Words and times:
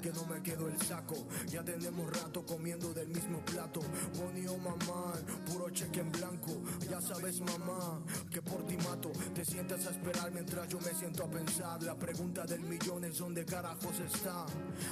que 0.00 0.10
no 0.12 0.24
me 0.26 0.42
quedo 0.42 0.68
el 0.68 0.80
saco. 0.82 1.14
Ya 1.48 1.62
tenemos 1.62 2.10
rato 2.18 2.44
comiendo 2.44 2.92
del 2.94 3.08
mismo 3.08 3.40
plato. 3.44 3.80
Money 4.18 4.46
o 4.46 4.56
mamá, 4.56 5.12
puro 5.46 5.70
cheque 5.70 6.00
en 6.00 6.10
blanco. 6.10 6.52
Ya 6.88 7.00
sabes, 7.00 7.40
mamá, 7.40 8.00
que 8.30 8.40
por 8.40 8.66
ti 8.66 8.76
mato. 8.78 9.10
Te 9.34 9.44
sientas 9.44 9.86
a 9.86 9.90
esperar 9.90 10.32
mientras 10.32 10.68
yo 10.68 10.78
me 10.80 10.92
siento 10.94 11.24
a 11.24 11.30
pensar. 11.30 11.82
La 11.82 11.94
pregunta 11.94 12.44
del 12.44 12.60
millón 12.60 13.04
es 13.04 13.18
dónde 13.18 13.44
carajos 13.44 14.00
está. 14.00 14.46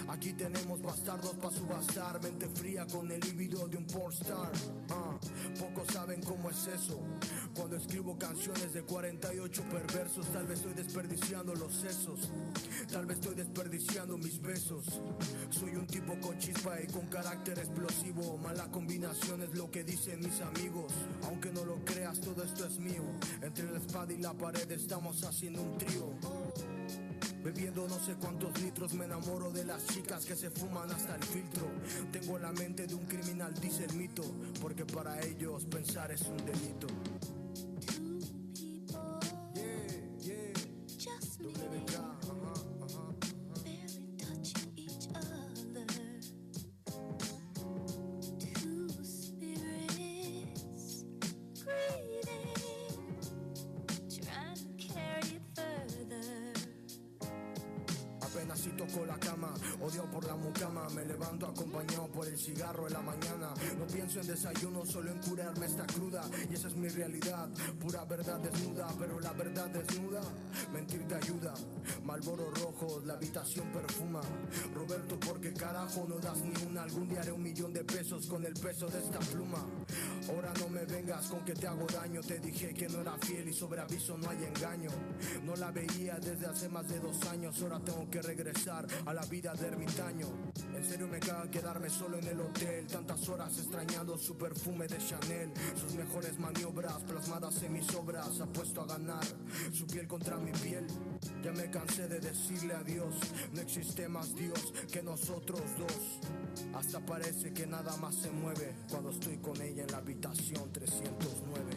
Aquí 0.08 0.32
tenemos 0.34 0.82
bastardos 0.82 1.34
para 1.36 1.54
subastar. 1.54 2.22
Mente 2.22 2.48
fría 2.48 2.86
con 2.86 3.10
el 3.10 3.20
líbido 3.20 3.66
de 3.66 3.76
un 3.78 3.86
pornstar. 3.86 4.52
Ah, 4.90 5.18
pocos 5.58 5.86
saben 5.92 6.22
cómo 6.22 6.50
es 6.50 6.66
eso. 6.66 7.00
Cuando 7.58 7.76
escribo 7.76 8.16
canciones 8.16 8.72
de 8.72 8.82
48 8.82 9.62
perversos, 9.64 10.32
tal 10.32 10.46
vez 10.46 10.60
estoy 10.60 10.74
desperdiciando 10.74 11.56
los 11.56 11.74
sesos. 11.74 12.30
Tal 12.88 13.04
vez 13.04 13.18
estoy 13.18 13.34
desperdiciando 13.34 14.16
mis 14.16 14.40
besos. 14.40 14.86
Soy 15.50 15.74
un 15.74 15.84
tipo 15.88 16.16
con 16.20 16.38
chispa 16.38 16.80
y 16.80 16.86
con 16.86 17.08
carácter 17.08 17.58
explosivo. 17.58 18.38
Mala 18.38 18.70
combinación 18.70 19.42
es 19.42 19.50
lo 19.58 19.68
que 19.72 19.82
dicen 19.82 20.20
mis 20.20 20.40
amigos. 20.40 20.92
Aunque 21.24 21.50
no 21.50 21.64
lo 21.64 21.84
creas, 21.84 22.20
todo 22.20 22.44
esto 22.44 22.64
es 22.64 22.78
mío. 22.78 23.02
Entre 23.42 23.68
la 23.68 23.78
espada 23.78 24.12
y 24.12 24.18
la 24.18 24.34
pared 24.34 24.70
estamos 24.70 25.24
haciendo 25.24 25.60
un 25.60 25.78
trío. 25.78 26.14
Bebiendo 27.42 27.88
no 27.88 27.98
sé 27.98 28.14
cuántos 28.20 28.56
litros 28.62 28.94
me 28.94 29.06
enamoro 29.06 29.50
de 29.50 29.64
las 29.64 29.84
chicas 29.88 30.24
que 30.24 30.36
se 30.36 30.50
fuman 30.50 30.88
hasta 30.92 31.16
el 31.16 31.24
filtro. 31.24 31.66
Tengo 32.12 32.38
la 32.38 32.52
mente 32.52 32.86
de 32.86 32.94
un 32.94 33.04
criminal, 33.06 33.52
dice 33.60 33.84
el 33.84 33.94
mito, 33.94 34.22
porque 34.60 34.84
para 34.84 35.20
ellos 35.26 35.64
pensar 35.64 36.12
es 36.12 36.22
un 36.22 36.36
delito. 36.36 36.86
Pura 67.80 68.04
verdad 68.04 68.40
desnuda, 68.40 68.88
pero 68.98 69.20
la 69.20 69.32
verdad 69.32 69.68
desnuda. 69.68 70.20
Mentir 70.72 71.06
te 71.06 71.14
ayuda. 71.14 71.54
Malboro 72.04 72.50
rojo, 72.50 73.00
la 73.06 73.14
habitación 73.14 73.70
perfuma. 73.72 74.20
Roberto, 74.74 75.18
porque 75.20 75.52
carajo 75.52 76.06
no 76.08 76.18
das 76.18 76.38
ni 76.42 76.66
una? 76.66 76.82
Algún 76.82 77.08
día 77.08 77.20
haré 77.20 77.32
un 77.32 77.42
millón 77.42 77.72
de 77.72 77.84
pesos 77.84 78.26
con 78.26 78.44
el 78.44 78.54
peso 78.54 78.88
de 78.88 78.98
esta 78.98 79.18
pluma. 79.20 79.64
Ahora 80.28 80.52
no 80.60 80.68
me 80.68 80.84
vengas 80.84 81.26
con 81.26 81.44
que 81.44 81.54
te 81.54 81.66
hago 81.66 81.86
daño. 81.86 82.20
Te 82.22 82.38
dije 82.40 82.74
que 82.74 82.88
no 82.88 83.00
era 83.00 83.16
fiel 83.18 83.48
y 83.48 83.52
sobre 83.52 83.80
aviso 83.80 84.18
no 84.18 84.28
hay 84.28 84.44
engaño. 84.44 84.90
No 85.44 85.54
la 85.56 85.70
veía 85.70 86.16
desde 86.16 86.46
hace 86.46 86.68
más 86.68 86.88
de 86.88 86.98
dos 86.98 87.22
años. 87.28 87.60
Ahora 87.62 87.78
tengo 87.80 88.08
que 88.10 88.20
regresar 88.20 88.47
a 89.06 89.12
la 89.12 89.20
vida 89.26 89.52
de 89.52 89.66
ermitaño. 89.66 90.26
En 90.74 90.82
serio 90.82 91.06
me 91.06 91.18
caga 91.18 91.50
quedarme 91.50 91.90
solo 91.90 92.18
en 92.18 92.26
el 92.28 92.40
hotel. 92.40 92.86
Tantas 92.86 93.28
horas 93.28 93.58
extrañando 93.58 94.16
su 94.16 94.36
perfume 94.36 94.86
de 94.86 94.96
Chanel. 94.98 95.52
Sus 95.78 95.94
mejores 95.94 96.38
maniobras 96.38 97.02
plasmadas 97.04 97.62
en 97.62 97.74
mis 97.74 97.94
obras. 97.94 98.40
Apuesto 98.40 98.80
a 98.80 98.86
ganar 98.86 99.24
su 99.72 99.86
piel 99.86 100.08
contra 100.08 100.38
mi 100.38 100.52
piel. 100.52 100.86
Ya 101.42 101.52
me 101.52 101.70
cansé 101.70 102.08
de 102.08 102.20
decirle 102.20 102.74
adiós. 102.74 103.14
No 103.52 103.60
existe 103.60 104.08
más 104.08 104.34
Dios 104.34 104.72
que 104.90 105.02
nosotros 105.02 105.60
dos. 105.76 106.20
Hasta 106.74 107.04
parece 107.04 107.52
que 107.52 107.66
nada 107.66 107.96
más 107.98 108.14
se 108.14 108.30
mueve 108.30 108.76
cuando 108.90 109.10
estoy 109.10 109.36
con 109.38 109.60
ella 109.60 109.82
en 109.82 109.92
la 109.92 109.98
habitación 109.98 110.72
309. 110.72 111.67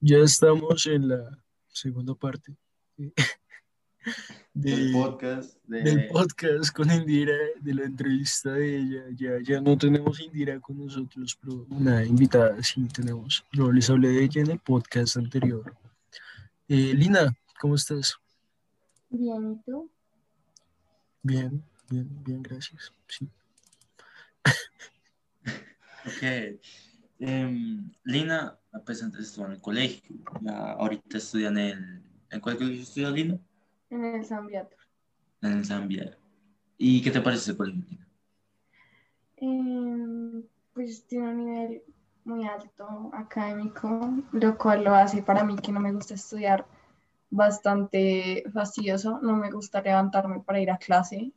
Ya 0.00 0.18
estamos 0.18 0.86
en 0.86 1.08
la 1.08 1.42
segunda 1.66 2.14
parte 2.14 2.54
del 4.54 4.92
podcast, 4.92 5.60
del 5.64 6.06
podcast 6.06 6.72
con 6.72 6.88
Indira, 6.88 7.34
de 7.60 7.74
la 7.74 7.82
entrevista 7.82 8.52
de 8.52 8.76
ella. 8.76 9.02
Ya, 9.16 9.40
ya 9.42 9.60
no 9.60 9.76
tenemos 9.76 10.20
Indira 10.20 10.60
con 10.60 10.78
nosotros, 10.78 11.36
pero 11.42 11.66
una 11.70 12.04
invitada 12.04 12.62
sí 12.62 12.86
tenemos. 12.94 13.44
Yo 13.52 13.72
les 13.72 13.90
hablé 13.90 14.10
de 14.10 14.22
ella 14.22 14.42
en 14.42 14.50
el 14.52 14.60
podcast 14.60 15.16
anterior. 15.16 15.74
Eh, 16.68 16.94
Lina, 16.94 17.36
¿cómo 17.60 17.74
estás? 17.74 18.14
Bien, 19.10 19.50
¿y 19.52 19.64
tú? 19.68 19.90
Bien, 21.24 21.64
bien, 21.90 22.08
bien, 22.24 22.40
gracias. 22.40 22.92
Sí. 23.08 23.28
ok. 26.06 26.60
Em, 27.18 27.90
Lina, 28.04 28.56
pues 28.84 29.02
antes 29.02 29.20
estuvo 29.20 29.46
en 29.46 29.52
el 29.52 29.60
colegio, 29.60 30.16
ahorita 30.78 31.18
estudia 31.18 31.48
en 31.48 31.58
el... 31.58 32.02
¿En 32.30 32.40
cuál 32.40 32.58
colegio 32.58 32.82
estudia 32.82 33.10
Lina? 33.10 33.38
En 33.90 34.04
el 34.04 34.24
San 34.24 34.48
En 34.50 35.52
el 35.52 35.64
San 35.64 35.88
¿Y 36.76 37.02
qué 37.02 37.10
te 37.10 37.20
parece 37.20 37.50
ese 37.50 37.56
colegio, 37.56 37.98
em, 39.36 40.42
pues 40.74 41.04
tiene 41.06 41.28
un 41.28 41.36
nivel 41.36 41.82
muy 42.24 42.46
alto 42.46 43.10
académico, 43.14 44.12
lo 44.32 44.58
cual 44.58 44.84
lo 44.84 44.94
hace 44.94 45.22
para 45.22 45.44
mí 45.44 45.56
que 45.56 45.72
no 45.72 45.80
me 45.80 45.92
gusta 45.92 46.14
estudiar 46.14 46.66
bastante 47.30 48.44
fastidioso, 48.52 49.18
no 49.22 49.36
me 49.36 49.50
gusta 49.50 49.82
levantarme 49.82 50.40
para 50.40 50.60
ir 50.60 50.70
a 50.70 50.78
clase, 50.78 51.32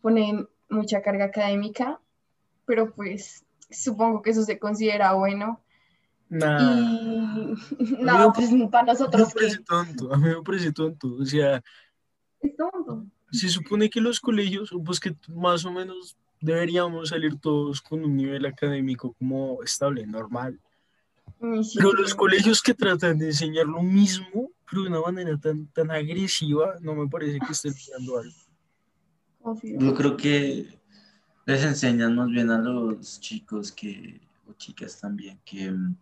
pone 0.00 0.46
mucha 0.68 1.00
carga 1.00 1.26
académica, 1.26 2.00
pero 2.66 2.92
pues 2.92 3.44
supongo 3.70 4.22
que 4.22 4.30
eso 4.30 4.42
se 4.42 4.58
considera 4.58 5.14
bueno. 5.14 5.61
no, 8.00 8.32
pues 8.32 8.50
para 8.70 8.86
nosotros. 8.86 9.22
A 9.22 9.26
mí 9.26 9.32
me 9.34 9.34
parece 9.34 9.58
tonto, 9.62 10.14
a 10.14 10.16
mí 10.16 10.28
me 10.28 10.42
parece 10.42 10.72
tonto. 10.72 11.14
O 11.20 11.26
sea, 11.26 11.62
es 12.40 12.56
tonto. 12.56 13.04
Se 13.30 13.48
supone 13.50 13.90
que 13.90 14.00
los 14.00 14.18
colegios, 14.18 14.70
pues 14.84 14.98
que 14.98 15.14
más 15.28 15.64
o 15.66 15.70
menos 15.70 16.16
deberíamos 16.40 17.10
salir 17.10 17.36
todos 17.36 17.82
con 17.82 18.02
un 18.02 18.16
nivel 18.16 18.46
académico 18.46 19.12
como 19.12 19.62
estable, 19.62 20.06
normal. 20.06 20.58
pero 21.38 21.92
los 21.92 22.14
colegios 22.14 22.62
que 22.62 22.72
tratan 22.72 23.18
de 23.18 23.26
enseñar 23.26 23.66
lo 23.66 23.82
mismo, 23.82 24.50
pero 24.68 24.82
de 24.82 24.88
una 24.88 25.00
manera 25.02 25.38
tan, 25.38 25.66
tan 25.66 25.90
agresiva, 25.90 26.76
no 26.80 26.94
me 26.94 27.08
parece 27.08 27.38
que 27.40 27.52
estén 27.52 27.72
enseñando 27.72 28.18
algo. 28.18 29.60
Yo 29.62 29.94
creo 29.94 30.16
que 30.16 30.78
les 31.44 31.62
enseñan 31.64 32.16
más 32.16 32.28
bien 32.28 32.50
a 32.50 32.58
los 32.58 33.20
chicos 33.20 33.70
que, 33.70 34.20
o 34.48 34.54
chicas 34.54 34.98
también, 35.00 35.38
que 35.44 35.70
mm, 35.70 35.96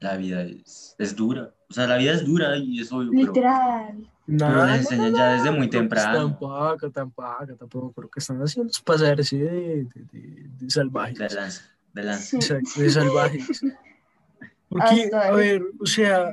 la 0.00 0.16
vida 0.16 0.42
es, 0.42 0.94
es 0.98 1.14
dura. 1.14 1.52
O 1.70 1.74
sea, 1.74 1.86
la 1.86 1.96
vida 1.96 2.12
es 2.12 2.24
dura 2.24 2.56
y 2.56 2.80
es 2.80 2.90
obvio. 2.92 3.12
Literal. 3.12 4.08
Pero, 4.26 4.66
les 4.66 4.80
enseñan 4.80 5.14
ya 5.14 5.32
desde 5.34 5.50
muy 5.50 5.68
temprano. 5.68 6.18
Tampoco, 6.18 6.90
tampoco, 6.90 7.56
tampoco. 7.58 7.92
Creo 7.92 8.10
que 8.10 8.20
están 8.20 8.40
haciendo 8.42 8.70
es 8.70 8.80
pasarse 8.80 9.36
de, 9.36 9.84
de, 9.84 10.48
de, 10.58 10.70
salvajes. 10.70 11.18
De 11.18 11.34
lanza, 11.34 11.62
de 11.94 12.02
lanza. 12.02 12.36
Exacto, 12.36 12.80
de 12.80 12.90
salvajes. 12.90 13.60
Porque, 14.68 15.10
a 15.14 15.30
ver, 15.32 15.62
o 15.80 15.86
sea, 15.86 16.30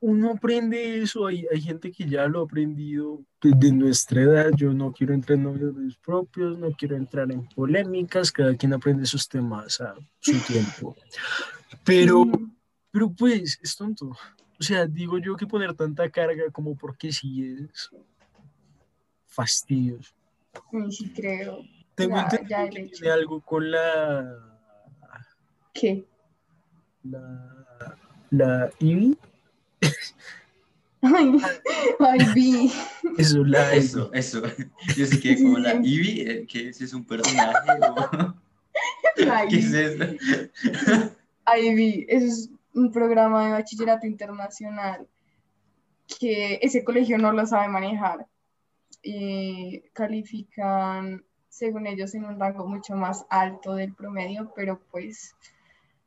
uno 0.00 0.32
aprende 0.32 1.02
eso, 1.02 1.26
hay, 1.26 1.46
hay 1.52 1.60
gente 1.60 1.92
que 1.92 2.08
ya 2.08 2.26
lo 2.26 2.40
ha 2.40 2.44
aprendido 2.44 3.20
desde 3.42 3.72
nuestra 3.72 4.22
edad, 4.22 4.50
yo 4.56 4.72
no 4.72 4.90
quiero 4.92 5.12
entrar 5.14 5.36
en 5.36 5.44
novios 5.44 5.96
propios, 5.98 6.58
no 6.58 6.72
quiero 6.72 6.96
entrar 6.96 7.30
en 7.30 7.46
polémicas, 7.48 8.32
cada 8.32 8.56
quien 8.56 8.72
aprende 8.72 9.04
sus 9.04 9.28
temas 9.28 9.80
a 9.80 9.94
su 10.18 10.38
tiempo. 10.40 10.96
Pero, 11.84 12.24
pero 12.92 13.10
pues, 13.10 13.58
es 13.62 13.74
tonto. 13.74 14.10
O 14.60 14.62
sea, 14.62 14.86
digo 14.86 15.18
yo 15.18 15.34
que 15.34 15.46
poner 15.46 15.74
tanta 15.74 16.08
carga 16.10 16.44
como 16.52 16.76
porque 16.76 17.10
sí 17.10 17.66
es 17.72 17.90
fastidios. 19.26 20.14
Sí, 20.90 21.10
creo. 21.12 21.64
Tengo 21.94 22.18
entendido 22.18 22.70
que 22.70 22.82
tiene 22.84 23.10
algo 23.10 23.40
con 23.40 23.70
la... 23.70 24.38
¿Qué? 25.72 26.04
La... 27.02 27.96
La 28.30 28.70
Ivy. 28.78 29.18
Ay, 31.02 31.38
Ivy. 32.20 32.72
Eso, 33.18 33.44
la 33.44 33.74
Eso, 33.74 34.12
eso. 34.12 34.42
Yo 34.96 35.06
sé 35.06 35.18
que 35.18 35.42
como 35.42 35.58
la 35.58 35.74
Ivy, 35.74 36.20
eh, 36.20 36.46
que 36.46 36.68
ese 36.68 36.84
es 36.84 36.94
un 36.94 37.04
personaje. 37.04 37.58
¿Qué 39.50 39.58
es 39.58 39.72
eso? 39.74 40.04
Ivy, 41.58 42.06
es 42.08 42.48
un 42.74 42.90
programa 42.90 43.46
de 43.46 43.52
bachillerato 43.52 44.06
internacional 44.06 45.06
que 46.18 46.58
ese 46.62 46.84
colegio 46.84 47.18
no 47.18 47.32
lo 47.32 47.46
sabe 47.46 47.68
manejar. 47.68 48.26
Y 49.02 49.80
califican, 49.92 51.24
según 51.48 51.86
ellos, 51.86 52.14
en 52.14 52.24
un 52.24 52.38
rango 52.38 52.66
mucho 52.66 52.94
más 52.94 53.26
alto 53.30 53.74
del 53.74 53.94
promedio, 53.94 54.52
pero 54.54 54.80
pues, 54.90 55.34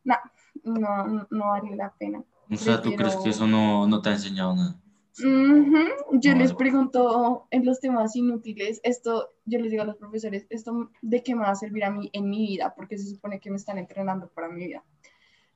no, 0.03 0.15
no, 0.63 1.27
no 1.29 1.49
vale 1.49 1.75
la 1.75 1.91
pena. 1.91 2.23
O 2.49 2.55
sea, 2.55 2.81
¿tú 2.81 2.95
crees 2.95 3.15
que 3.17 3.29
eso 3.29 3.47
no, 3.47 3.87
no 3.87 4.01
te 4.01 4.09
ha 4.09 4.13
enseñado 4.13 4.55
nada? 4.55 4.79
Yo 5.17 6.35
les 6.35 6.53
pregunto 6.53 7.47
en 7.49 7.65
los 7.65 7.79
temas 7.79 8.15
inútiles, 8.15 8.81
esto, 8.83 9.29
yo 9.45 9.59
les 9.59 9.71
digo 9.71 9.83
a 9.83 9.85
los 9.85 9.95
profesores, 9.95 10.45
esto 10.49 10.91
de 11.01 11.23
qué 11.23 11.35
me 11.35 11.43
va 11.43 11.51
a 11.51 11.55
servir 11.55 11.85
a 11.85 11.89
mí 11.89 12.09
en 12.11 12.29
mi 12.29 12.45
vida, 12.47 12.73
porque 12.75 12.97
se 12.97 13.07
supone 13.07 13.39
que 13.39 13.49
me 13.49 13.55
están 13.55 13.77
entrenando 13.77 14.27
para 14.27 14.49
mi 14.49 14.65
vida. 14.65 14.83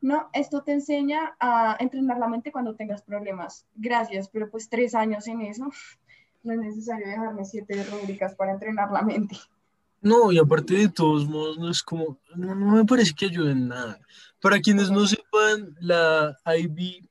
No, 0.01 0.29
esto 0.33 0.63
te 0.63 0.71
enseña 0.71 1.35
a 1.39 1.75
entrenar 1.79 2.17
la 2.17 2.27
mente 2.27 2.51
cuando 2.51 2.75
tengas 2.75 3.01
problemas. 3.01 3.65
Gracias, 3.75 4.29
pero 4.29 4.49
pues 4.49 4.69
tres 4.69 4.95
años 4.95 5.27
en 5.27 5.41
eso, 5.41 5.69
no 6.43 6.53
es 6.53 6.59
necesario 6.59 7.07
dejarme 7.07 7.45
siete 7.45 7.83
rúbricas 7.83 8.35
para 8.35 8.53
entrenar 8.53 8.91
la 8.91 9.01
mente. 9.01 9.35
No, 10.01 10.31
y 10.31 10.37
aparte 10.37 10.75
de 10.75 10.89
todos 10.89 11.27
modos, 11.27 11.57
no 11.57 11.69
es 11.69 11.83
como, 11.83 12.17
no, 12.35 12.55
no 12.55 12.75
me 12.75 12.85
parece 12.85 13.13
que 13.13 13.25
ayuden 13.25 13.67
nada. 13.67 13.99
Para 14.41 14.61
quienes 14.61 14.89
no 14.89 15.05
sepan, 15.05 15.75
la 15.81 16.37
IB 16.45 17.09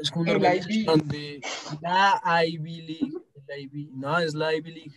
es 0.00 0.12
una 0.12 0.32
organización 0.32 1.08
de 1.08 1.40
la 1.80 2.44
Ivy 2.46 2.82
League. 2.82 3.90
no, 3.94 4.18
es 4.18 4.34
la 4.34 4.54
Ivy 4.54 4.92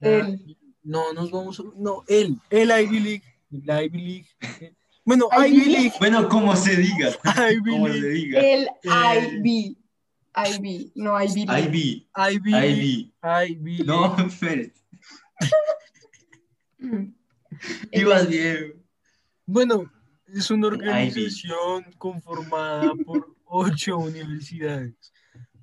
League. 0.00 0.56
no, 0.82 1.12
nos 1.12 1.30
vamos 1.30 1.62
No, 1.76 2.04
él. 2.06 2.38
El 2.50 2.70
Ivy 2.70 3.00
League. 3.00 3.24
La 3.50 3.82
Ivy 3.82 4.00
League. 4.00 4.76
Bueno, 5.06 5.28
Ivy, 5.32 5.64
League. 5.66 5.92
Bueno, 6.00 6.28
como 6.28 6.56
se 6.56 6.74
diga. 6.74 7.10
Ivy 7.52 7.70
como 7.70 7.88
Se 7.88 8.08
diga. 8.08 8.40
El 8.40 8.68
Ivy. 8.82 9.78
Ivy, 10.34 10.92
no 10.96 11.22
Ivy 11.22 11.46
League. 11.46 11.68
Ivy. 11.68 12.08
Ivy. 12.14 12.54
Ivy. 12.54 13.14
Ivy. 13.22 13.78
No, 13.84 14.16
Fer. 14.28 14.74
Ibas 17.92 18.28
bien. 18.28 18.74
Bueno, 19.46 19.90
es 20.26 20.50
una 20.50 20.66
organización 20.66 21.84
conformada 21.98 22.92
por 23.04 23.32
ocho 23.44 23.98
universidades 23.98 24.94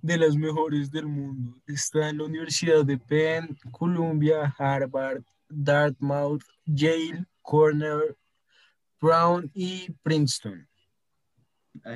de 0.02 0.18
las 0.18 0.38
mejores 0.38 0.90
del 0.90 1.08
mundo. 1.08 1.62
Está 1.68 2.10
en 2.10 2.20
la 2.20 2.24
Universidad 2.24 2.86
de 2.86 2.98
Penn, 2.98 3.58
Columbia, 3.72 4.56
Harvard, 4.58 5.22
Dartmouth, 5.50 6.44
Yale, 6.66 7.26
Cornell, 7.42 8.16
Brown 9.04 9.52
y 9.54 9.92
Princeton. 10.02 10.66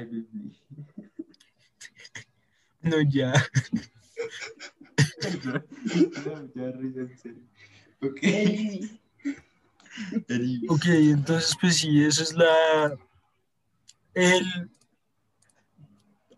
No, 2.79 3.01
ya. 3.01 3.33
okay. 8.01 8.99
ok, 10.69 10.85
entonces 10.85 11.57
pues 11.59 11.77
sí, 11.77 12.05
eso 12.05 12.23
es 12.23 12.33
la 12.33 12.97
el 14.13 14.69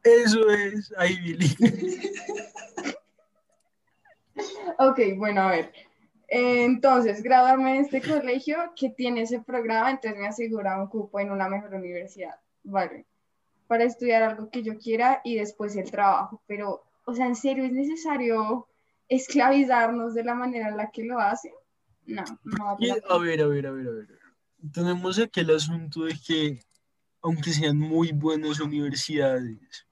eso 0.03 0.49
es 0.49 0.91
Ivy 0.97 1.33
League. 1.33 2.11
ok, 4.79 4.99
bueno, 5.17 5.41
a 5.41 5.51
ver. 5.51 5.88
Entonces, 6.31 7.23
graduarme 7.23 7.75
en 7.75 7.85
este 7.85 8.01
colegio 8.01 8.57
que 8.75 8.89
tiene 8.89 9.23
ese 9.23 9.41
programa, 9.41 9.89
entonces 9.89 10.19
me 10.19 10.27
asegura 10.27 10.79
un 10.79 10.87
cupo 10.87 11.19
en 11.19 11.31
una 11.31 11.49
mejor 11.49 11.73
universidad. 11.73 12.35
Vale. 12.63 13.07
Para 13.67 13.83
estudiar 13.83 14.23
algo 14.23 14.49
que 14.49 14.63
yo 14.63 14.77
quiera 14.77 15.21
y 15.23 15.35
después 15.35 15.75
el 15.75 15.89
trabajo. 15.89 16.41
Pero, 16.47 16.83
o 17.05 17.15
sea, 17.15 17.25
¿en 17.25 17.35
serio 17.35 17.65
es 17.65 17.71
necesario 17.71 18.67
esclavizarnos 19.07 20.13
de 20.13 20.23
la 20.23 20.35
manera 20.35 20.69
en 20.69 20.77
la 20.77 20.91
que 20.91 21.03
lo 21.03 21.19
hacen? 21.19 21.53
No, 22.05 22.23
no. 22.43 22.69
A 22.69 22.77
ver, 22.77 23.03
a 23.09 23.17
ver, 23.17 23.41
a 23.67 23.71
ver, 23.71 23.87
a 23.87 23.91
ver. 23.91 24.19
Tenemos 24.73 25.17
aquí 25.19 25.39
el 25.39 25.55
asunto 25.55 26.05
de 26.05 26.15
que, 26.25 26.59
aunque 27.21 27.51
sean 27.51 27.77
muy 27.77 28.11
buenas 28.11 28.59
universidades, 28.59 29.87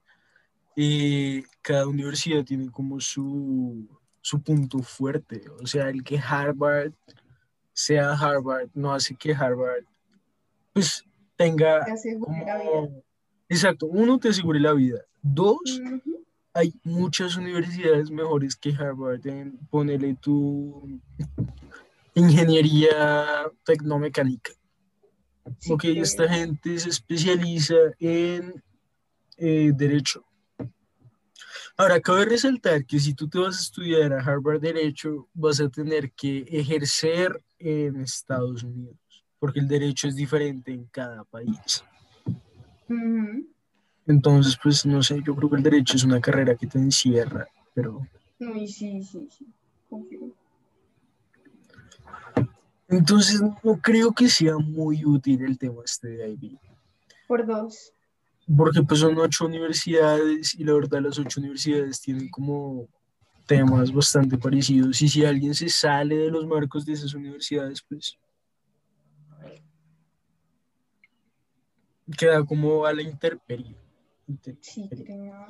eh, 0.76 1.42
cada 1.62 1.86
universidad 1.88 2.44
tiene 2.44 2.70
como 2.70 3.00
su, 3.00 3.88
su 4.28 4.42
punto 4.42 4.80
fuerte. 4.80 5.42
O 5.62 5.66
sea, 5.66 5.88
el 5.88 6.04
que 6.04 6.18
Harvard 6.18 6.92
sea 7.72 8.12
Harvard 8.12 8.68
no 8.74 8.92
hace 8.92 9.14
que 9.14 9.32
Harvard 9.32 9.84
pues 10.74 11.02
tenga 11.34 11.86
como, 12.20 13.02
exacto, 13.48 13.86
uno 13.86 14.18
te 14.18 14.28
asegure 14.28 14.60
la 14.60 14.74
vida. 14.74 15.00
Dos, 15.22 15.80
hay 16.52 16.74
muchas 16.84 17.36
universidades 17.36 18.10
mejores 18.10 18.54
que 18.54 18.74
Harvard 18.74 19.26
en 19.26 19.56
ponerle 19.70 20.14
tu 20.20 21.00
ingeniería 22.14 23.50
tecnomecánica. 23.64 24.52
porque 25.66 25.98
esta 26.00 26.28
gente 26.28 26.78
se 26.78 26.90
especializa 26.90 27.76
en 27.98 28.62
eh, 29.38 29.72
derecho 29.74 30.27
Ahora, 31.80 32.00
cabe 32.00 32.24
resaltar 32.24 32.84
que 32.84 32.98
si 32.98 33.14
tú 33.14 33.28
te 33.28 33.38
vas 33.38 33.56
a 33.56 33.60
estudiar 33.60 34.12
a 34.12 34.20
Harvard 34.20 34.60
Derecho, 34.60 35.28
vas 35.32 35.60
a 35.60 35.68
tener 35.68 36.10
que 36.10 36.40
ejercer 36.50 37.40
en 37.56 38.00
Estados 38.00 38.64
Unidos, 38.64 38.96
porque 39.38 39.60
el 39.60 39.68
derecho 39.68 40.08
es 40.08 40.16
diferente 40.16 40.72
en 40.72 40.86
cada 40.86 41.22
país. 41.22 41.84
Entonces, 44.08 44.58
pues 44.60 44.84
no 44.86 45.04
sé, 45.04 45.22
yo 45.24 45.36
creo 45.36 45.50
que 45.50 45.56
el 45.56 45.62
derecho 45.62 45.96
es 45.96 46.02
una 46.02 46.20
carrera 46.20 46.56
que 46.56 46.66
te 46.66 46.78
encierra, 46.78 47.46
pero... 47.72 48.00
Sí, 48.40 48.66
sí, 48.66 49.02
sí, 49.04 49.28
sí. 49.30 49.46
Confío. 49.88 50.34
Entonces, 52.88 53.40
no 53.40 53.78
creo 53.80 54.12
que 54.12 54.28
sea 54.28 54.58
muy 54.58 55.04
útil 55.04 55.44
el 55.44 55.56
tema 55.56 55.82
este 55.84 56.08
de 56.08 56.30
IB. 56.30 56.58
Por 57.28 57.46
dos 57.46 57.92
porque 58.56 58.82
pues 58.82 59.00
son 59.00 59.18
ocho 59.18 59.46
universidades 59.46 60.54
y 60.54 60.64
la 60.64 60.74
verdad 60.74 61.00
las 61.02 61.18
ocho 61.18 61.40
universidades 61.40 62.00
tienen 62.00 62.28
como 62.30 62.88
temas 63.46 63.92
bastante 63.92 64.36
parecidos 64.38 65.00
y 65.02 65.08
si 65.08 65.24
alguien 65.24 65.54
se 65.54 65.68
sale 65.68 66.16
de 66.16 66.30
los 66.30 66.46
marcos 66.46 66.84
de 66.84 66.92
esas 66.92 67.14
universidades 67.14 67.82
pues 67.82 68.18
queda 72.16 72.44
como 72.44 72.86
a 72.86 72.92
la 72.92 73.02
intemperie. 73.02 73.76
Sí, 74.60 74.88
creo. 74.88 75.46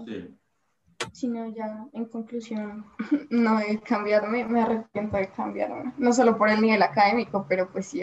Si 1.13 1.29
no, 1.29 1.55
ya 1.55 1.87
en 1.93 2.07
conclusión, 2.07 2.85
no 3.31 3.59
de 3.59 3.81
cambiarme, 3.81 4.45
me 4.45 4.63
arrepiento 4.63 5.17
de 5.17 5.31
cambiarme. 5.31 5.93
No 5.97 6.13
solo 6.13 6.37
por 6.37 6.49
el 6.49 6.61
nivel 6.61 6.83
académico, 6.83 7.47
pero 7.49 7.71
pues 7.71 7.87
sí. 7.87 8.03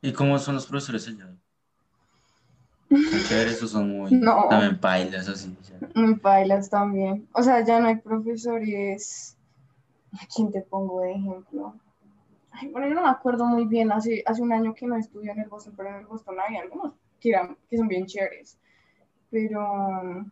¿Y 0.00 0.12
cómo 0.12 0.38
son 0.38 0.54
los 0.54 0.66
profesores 0.66 1.06
allá? 1.08 1.34
Esos 2.90 3.70
son 3.70 3.88
muy. 3.90 4.20
También 4.20 4.78
pailas, 4.80 5.28
así. 5.28 5.56
Muy 5.94 6.16
pailas 6.16 6.68
también. 6.68 7.28
O 7.32 7.42
sea, 7.42 7.64
ya 7.64 7.80
no 7.80 7.88
hay 7.88 7.96
profesores. 7.96 9.36
¿A 10.12 10.26
quién 10.34 10.50
te 10.50 10.60
pongo 10.62 11.00
de 11.02 11.12
ejemplo? 11.12 11.74
Ay, 12.50 12.68
bueno, 12.68 12.88
yo 12.88 12.94
no 12.94 13.02
me 13.02 13.10
acuerdo 13.10 13.46
muy 13.46 13.64
bien. 13.66 13.92
Hace, 13.92 14.24
hace 14.26 14.42
un 14.42 14.52
año 14.52 14.74
que 14.74 14.86
no 14.86 14.96
estudié 14.96 15.30
en 15.30 15.40
el 15.40 15.48
Boston, 15.48 15.74
pero 15.76 15.90
en 15.90 15.94
el 15.96 16.06
Boston 16.06 16.36
hay 16.46 16.56
algunos 16.56 16.94
que, 17.20 17.32
que 17.68 17.76
son 17.76 17.86
bien 17.86 18.06
chéveres. 18.06 18.58
Pero. 19.30 20.26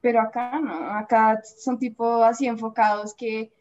Pero 0.00 0.20
acá 0.20 0.58
no. 0.58 0.90
Acá 0.90 1.42
son 1.44 1.78
tipo 1.78 2.24
así 2.24 2.46
enfocados 2.46 3.14
que. 3.14 3.52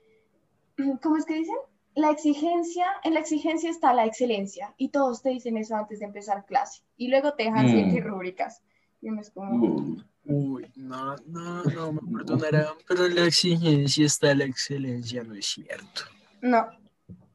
¿Cómo 1.01 1.17
es 1.17 1.25
que 1.25 1.35
dicen? 1.35 1.55
La 1.95 2.11
exigencia, 2.11 2.85
en 3.03 3.13
la 3.13 3.19
exigencia 3.19 3.69
está 3.69 3.93
la 3.93 4.05
excelencia 4.05 4.73
y 4.77 4.89
todos 4.89 5.21
te 5.21 5.29
dicen 5.29 5.57
eso 5.57 5.75
antes 5.75 5.99
de 5.99 6.05
empezar 6.05 6.45
clase 6.45 6.81
y 6.97 7.07
luego 7.07 7.33
te 7.33 7.43
dejan 7.43 7.65
mm. 7.65 7.97
rúbricas. 8.03 8.61
Y 9.01 9.09
uno 9.09 9.21
es 9.21 9.29
como... 9.31 9.97
Uy, 10.25 10.71
no, 10.75 11.17
no, 11.25 11.63
no 11.65 11.91
me 11.91 12.17
perdonarán, 12.17 12.75
pero 12.87 13.05
en 13.05 13.15
la 13.15 13.25
exigencia 13.25 14.05
está 14.05 14.33
la 14.33 14.45
excelencia, 14.45 15.21
no 15.23 15.35
es 15.35 15.45
cierto. 15.45 16.03
No. 16.41 16.65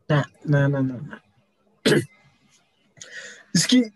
No, 0.09 0.25
no, 0.45 0.69
no, 0.69 0.83
no. 0.83 1.23
Es 3.55 3.67
que 3.67 3.91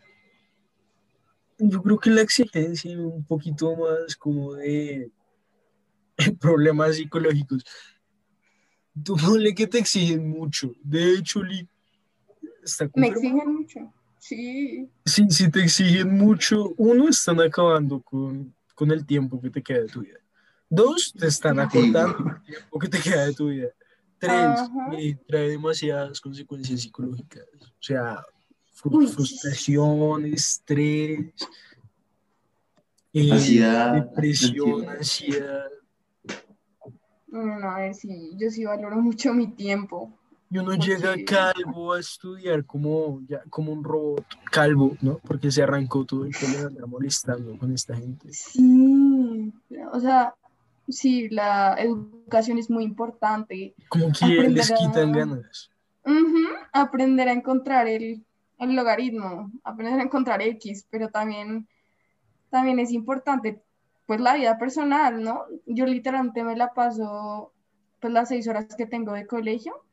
yo 1.59 1.83
creo 1.83 1.99
que 1.99 2.11
la 2.11 2.23
exigencia 2.23 2.91
es 2.91 2.99
un 2.99 3.25
poquito 3.25 3.77
más 3.77 4.17
como 4.17 4.55
de 4.55 5.11
problemas 6.41 6.97
psicológicos 6.97 7.65
tú 9.05 9.17
le 9.39 9.55
que 9.55 9.67
te 9.67 9.79
exigen 9.79 10.29
mucho. 10.29 10.73
De 10.83 11.15
hecho, 11.15 11.43
Lee, 11.43 11.69
está 12.63 12.89
Me 12.95 13.09
exigen 13.09 13.53
mucho, 13.53 13.93
sí. 14.19 14.89
Sí, 15.05 15.27
si 15.31 15.51
te 15.51 15.63
exigen 15.63 16.17
mucho, 16.17 16.75
uno, 16.77 17.09
están 17.09 17.41
acabando 17.41 18.01
con, 18.01 18.55
con 18.75 18.91
el 18.91 19.05
tiempo 19.07 19.41
que 19.41 19.51
te 19.51 19.63
queda 19.63 19.81
de 19.81 19.89
tu 19.89 20.01
vida. 20.01 20.19
Dos, 20.69 21.13
te 21.19 21.27
están 21.27 21.61
acortando 21.61 22.17
el 22.19 22.43
tiempo 22.45 22.79
que 22.79 22.89
te 22.89 22.99
queda 23.01 23.27
de 23.27 23.35
tu 23.35 23.49
vida. 23.49 23.69
Tres, 24.19 24.61
eh, 24.97 25.19
trae 25.27 25.49
demasiadas 25.49 26.21
consecuencias 26.21 26.81
psicológicas. 26.81 27.45
O 27.61 27.83
sea, 27.83 28.23
frustración, 28.73 30.27
estrés, 30.27 31.35
eh, 33.13 33.33
ansiedad, 33.33 33.95
depresión, 33.95 34.89
ansiedad. 34.89 35.67
No, 37.33 37.59
no, 37.59 37.71
a 37.71 37.79
ver, 37.79 37.95
sí, 37.95 38.33
yo 38.37 38.51
sí 38.51 38.65
valoro 38.65 38.97
mucho 39.01 39.33
mi 39.33 39.49
tiempo. 39.49 40.13
Y 40.51 40.59
uno 40.59 40.75
llega 40.75 41.15
calvo 41.27 41.95
a 41.95 42.01
estudiar 42.01 42.67
como, 42.67 43.23
ya, 43.27 43.43
como 43.49 43.73
un 43.73 43.83
robot 43.83 44.27
calvo, 44.51 44.99
¿no? 45.01 45.17
Porque 45.21 45.51
se 45.51 45.63
arrancó 45.63 46.05
todo 46.05 46.27
el 46.27 46.33
pelo 46.39 46.67
andar 46.67 46.87
molestando 46.87 47.57
con 47.57 47.73
esta 47.73 47.97
gente. 47.97 48.29
Sí, 48.35 49.51
o 49.91 49.99
sea, 49.99 50.35
sí, 50.91 51.31
la 51.31 51.77
educación 51.79 52.59
es 52.59 52.69
muy 52.69 52.85
importante. 52.85 53.75
Como 53.89 54.13
que 54.13 54.27
les 54.27 54.71
quitan 54.71 55.13
ganas. 55.13 55.71
aprender 56.71 57.31
a 57.31 57.33
encontrar 57.33 57.89
el, 57.89 58.23
el, 58.59 58.77
logaritmo, 58.77 59.51
aprender 59.65 60.01
a 60.01 60.03
encontrar 60.03 60.43
X, 60.43 60.87
pero 60.91 61.09
también, 61.09 61.67
también 62.51 62.79
es 62.79 62.91
importante 62.93 63.63
pues 64.07 64.21
la 64.21 64.35
vida 64.35 64.59
personal, 64.59 65.23
¿no? 65.23 65.45
Yo 65.67 65.87
literalmente 65.87 66.45
me 66.45 66.57
la 66.57 66.73
paso 66.75 67.53
pues 68.01 68.13
las 68.13 68.29
seis 68.29 68.49
horas 68.49 68.67
que 68.77 68.87
tengo 68.87 69.13
de 69.13 69.27
colegio, 69.27 69.85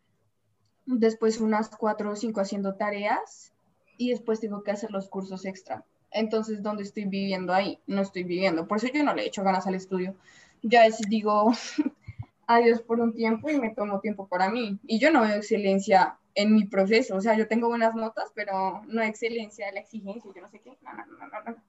después 0.85 1.39
unas 1.39 1.69
cuatro 1.69 2.11
o 2.11 2.15
cinco 2.15 2.41
haciendo 2.41 2.75
tareas 2.75 3.53
y 3.97 4.09
después 4.09 4.39
tengo 4.39 4.63
que 4.63 4.71
hacer 4.71 4.91
los 4.91 5.09
cursos 5.09 5.45
extra. 5.45 5.85
Entonces, 6.11 6.63
¿dónde 6.63 6.83
estoy 6.83 7.05
viviendo 7.05 7.53
ahí? 7.53 7.79
No 7.85 8.01
estoy 8.01 8.23
viviendo. 8.23 8.67
Por 8.67 8.77
eso 8.77 8.87
yo 8.87 9.03
no 9.03 9.13
le 9.13 9.27
echo 9.27 9.43
ganas 9.43 9.67
al 9.67 9.75
estudio. 9.75 10.15
Ya 10.63 10.81
veces 10.81 11.07
digo 11.07 11.51
adiós 12.47 12.81
por 12.81 12.99
un 12.99 13.13
tiempo 13.13 13.49
y 13.49 13.59
me 13.59 13.69
tomo 13.69 13.99
tiempo 13.99 14.27
para 14.27 14.49
mí. 14.49 14.79
Y 14.87 14.99
yo 14.99 15.11
no 15.11 15.21
veo 15.21 15.35
excelencia 15.35 16.17
en 16.33 16.55
mi 16.55 16.65
proceso. 16.65 17.15
O 17.15 17.21
sea, 17.21 17.37
yo 17.37 17.47
tengo 17.47 17.67
buenas 17.67 17.93
notas, 17.93 18.31
pero 18.33 18.81
no 18.87 19.03
excelencia 19.03 19.67
de 19.67 19.73
la 19.73 19.79
exigencia. 19.81 20.31
Yo 20.33 20.41
no 20.41 20.49
sé 20.49 20.59
qué. 20.61 20.75
No, 20.81 20.93
no, 20.93 21.05
no, 21.05 21.27
no, 21.27 21.51
no 21.51 21.68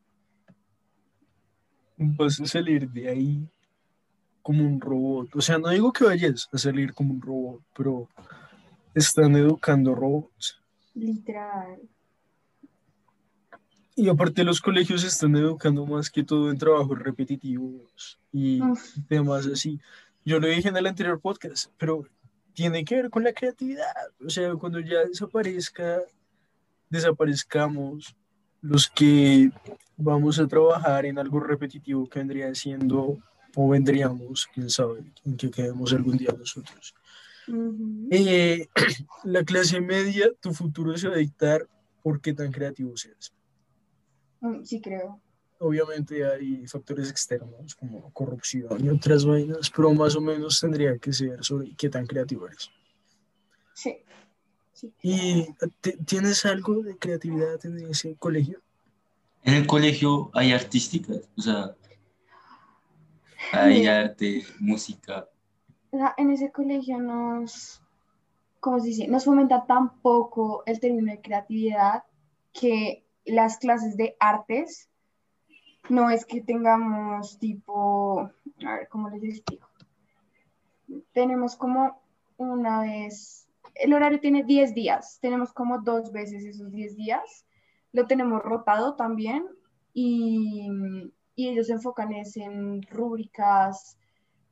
vas 2.00 2.40
a 2.40 2.46
salir 2.46 2.88
de 2.90 3.08
ahí 3.08 3.48
como 4.42 4.64
un 4.64 4.80
robot. 4.80 5.36
O 5.36 5.40
sea, 5.40 5.58
no 5.58 5.68
digo 5.68 5.92
que 5.92 6.04
vayas 6.04 6.48
a 6.52 6.58
salir 6.58 6.94
como 6.94 7.12
un 7.12 7.20
robot, 7.20 7.62
pero 7.76 8.08
están 8.94 9.36
educando 9.36 9.94
robots. 9.94 10.60
Literal. 10.94 11.78
Y 13.94 14.08
aparte 14.08 14.44
los 14.44 14.60
colegios 14.60 15.04
están 15.04 15.36
educando 15.36 15.84
más 15.84 16.10
que 16.10 16.24
todo 16.24 16.50
en 16.50 16.56
trabajos 16.56 16.98
repetitivos 16.98 18.18
y 18.32 18.60
temas 19.08 19.46
así. 19.46 19.78
Yo 20.24 20.40
lo 20.40 20.46
dije 20.48 20.68
en 20.68 20.76
el 20.76 20.86
anterior 20.86 21.20
podcast, 21.20 21.70
pero 21.76 22.06
tiene 22.54 22.84
que 22.84 22.96
ver 22.96 23.10
con 23.10 23.24
la 23.24 23.34
creatividad. 23.34 23.92
O 24.24 24.30
sea, 24.30 24.54
cuando 24.54 24.80
ya 24.80 25.04
desaparezca, 25.04 26.00
desaparezcamos 26.88 28.16
los 28.62 28.88
que 28.88 29.50
vamos 30.00 30.38
a 30.38 30.46
trabajar 30.46 31.06
en 31.06 31.18
algo 31.18 31.40
repetitivo 31.40 32.08
que 32.08 32.18
vendría 32.18 32.54
siendo 32.54 33.18
o 33.54 33.68
vendríamos, 33.68 34.48
quién 34.52 34.70
sabe, 34.70 35.12
en 35.24 35.36
que 35.36 35.50
quedemos 35.50 35.92
algún 35.92 36.16
día 36.16 36.34
nosotros. 36.36 36.94
Eh, 38.10 38.68
la 39.24 39.44
clase 39.44 39.80
media, 39.80 40.30
tu 40.40 40.52
futuro 40.52 40.96
se 40.96 41.08
va 41.08 41.14
a 41.14 41.18
dictar 41.18 41.66
por 42.02 42.20
qué 42.20 42.32
tan 42.32 42.52
creativo 42.52 42.96
seas. 42.96 43.32
Mm, 44.40 44.62
sí, 44.64 44.80
creo. 44.80 45.20
Obviamente 45.58 46.24
hay 46.24 46.66
factores 46.66 47.10
externos 47.10 47.74
como 47.74 48.10
corrupción 48.14 48.82
y 48.82 48.88
otras 48.88 49.26
vainas, 49.26 49.70
pero 49.70 49.92
más 49.92 50.16
o 50.16 50.20
menos 50.20 50.58
tendría 50.58 50.96
que 50.96 51.12
ser 51.12 51.44
sobre 51.44 51.74
qué 51.76 51.90
tan 51.90 52.06
creativo 52.06 52.46
eres. 52.46 52.70
Sí. 53.74 53.98
¿Y 55.02 55.46
tienes 56.06 56.46
algo 56.46 56.82
de 56.82 56.96
creatividad 56.96 57.64
en 57.66 57.90
ese 57.90 58.16
colegio? 58.16 58.62
En 59.42 59.54
el 59.54 59.66
colegio 59.66 60.30
hay 60.34 60.52
artísticas, 60.52 61.28
o 61.36 61.40
sea, 61.40 61.74
hay 63.52 63.86
arte, 63.86 64.44
música. 64.60 65.28
O 65.90 65.96
sea, 65.96 66.14
en 66.16 66.30
ese 66.30 66.52
colegio 66.52 66.98
nos, 66.98 67.82
¿cómo 68.60 68.80
se 68.80 68.88
dice? 68.88 69.08
Nos 69.08 69.24
fomenta 69.24 69.66
tan 69.66 70.00
poco 70.00 70.62
el 70.66 70.78
término 70.78 71.10
de 71.12 71.20
creatividad 71.20 72.04
que 72.52 73.04
las 73.24 73.58
clases 73.58 73.96
de 73.96 74.16
artes 74.20 74.88
no 75.88 76.10
es 76.10 76.24
que 76.24 76.42
tengamos 76.42 77.38
tipo, 77.38 78.20
a 78.64 78.74
ver, 78.74 78.88
¿cómo 78.88 79.08
les 79.08 79.24
explico? 79.24 79.68
Tenemos 81.12 81.56
como 81.56 82.02
una 82.36 82.82
vez, 82.82 83.48
el 83.74 83.94
horario 83.94 84.20
tiene 84.20 84.44
10 84.44 84.74
días, 84.74 85.18
tenemos 85.20 85.52
como 85.52 85.80
dos 85.80 86.12
veces 86.12 86.44
esos 86.44 86.70
10 86.70 86.96
días 86.96 87.46
lo 87.92 88.06
tenemos 88.06 88.42
rotado 88.42 88.94
también 88.94 89.46
y, 89.92 90.68
y 91.34 91.48
ellos 91.48 91.66
se 91.66 91.74
enfocan 91.74 92.12
en 92.12 92.82
rúbricas 92.82 93.98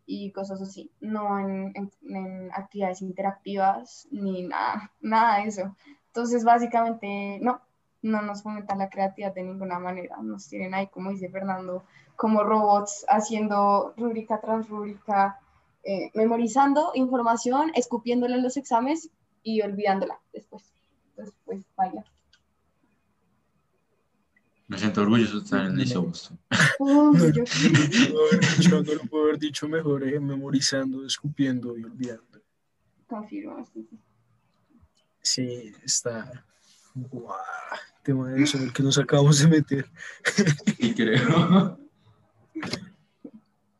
y 0.06 0.32
cosas 0.32 0.62
así, 0.62 0.90
no 1.00 1.38
en, 1.38 1.74
en, 2.02 2.50
actividades 2.52 3.02
interactivas 3.02 4.08
ni 4.10 4.42
nada, 4.42 4.90
nada 5.00 5.38
de 5.38 5.48
eso. 5.48 5.76
Entonces, 6.06 6.44
básicamente, 6.44 7.38
no, 7.42 7.60
no 8.00 8.22
nos 8.22 8.42
fomentan 8.42 8.78
la 8.78 8.88
creatividad 8.88 9.34
de 9.34 9.42
ninguna 9.42 9.78
manera. 9.78 10.16
Nos 10.22 10.48
tienen 10.48 10.72
ahí, 10.72 10.86
como 10.86 11.10
dice 11.10 11.28
Fernando, 11.28 11.84
como 12.16 12.42
robots 12.42 13.04
haciendo 13.08 13.92
rúbrica 13.98 14.40
tras 14.40 14.68
rúbrica, 14.70 15.38
eh, 15.84 16.10
memorizando 16.14 16.92
información, 16.94 17.70
escupiéndola 17.74 18.36
en 18.36 18.42
los 18.42 18.56
exámenes 18.56 19.10
y 19.42 19.60
olvidándola 19.60 20.18
después. 20.32 20.72
Entonces, 21.10 21.34
pues, 21.44 21.66
vaya. 21.76 22.02
Me 24.68 24.78
siento 24.78 25.00
orgulloso 25.00 25.38
de 25.38 25.44
estar 25.44 25.64
en 25.64 25.80
ese 25.80 25.96
Boston. 25.96 26.38
no, 26.78 27.12
no, 27.14 28.82
lo 28.82 29.00
puedo 29.08 29.24
haber 29.24 29.38
dicho 29.38 29.66
mejor, 29.66 30.06
eh, 30.06 30.20
memorizando, 30.20 31.06
escupiendo 31.06 31.76
y 31.78 31.84
olvidando. 31.84 32.42
Confirmo. 33.06 33.66
Sí, 35.22 35.72
está. 35.82 36.44
Guau, 36.94 37.34
tema 38.02 38.28
de 38.28 38.42
eso 38.42 38.58
en 38.58 38.64
el 38.64 38.72
que 38.74 38.82
nos 38.82 38.98
acabamos 38.98 39.38
de 39.38 39.48
meter. 39.48 39.90
Y 40.78 40.92
creo. 40.92 41.78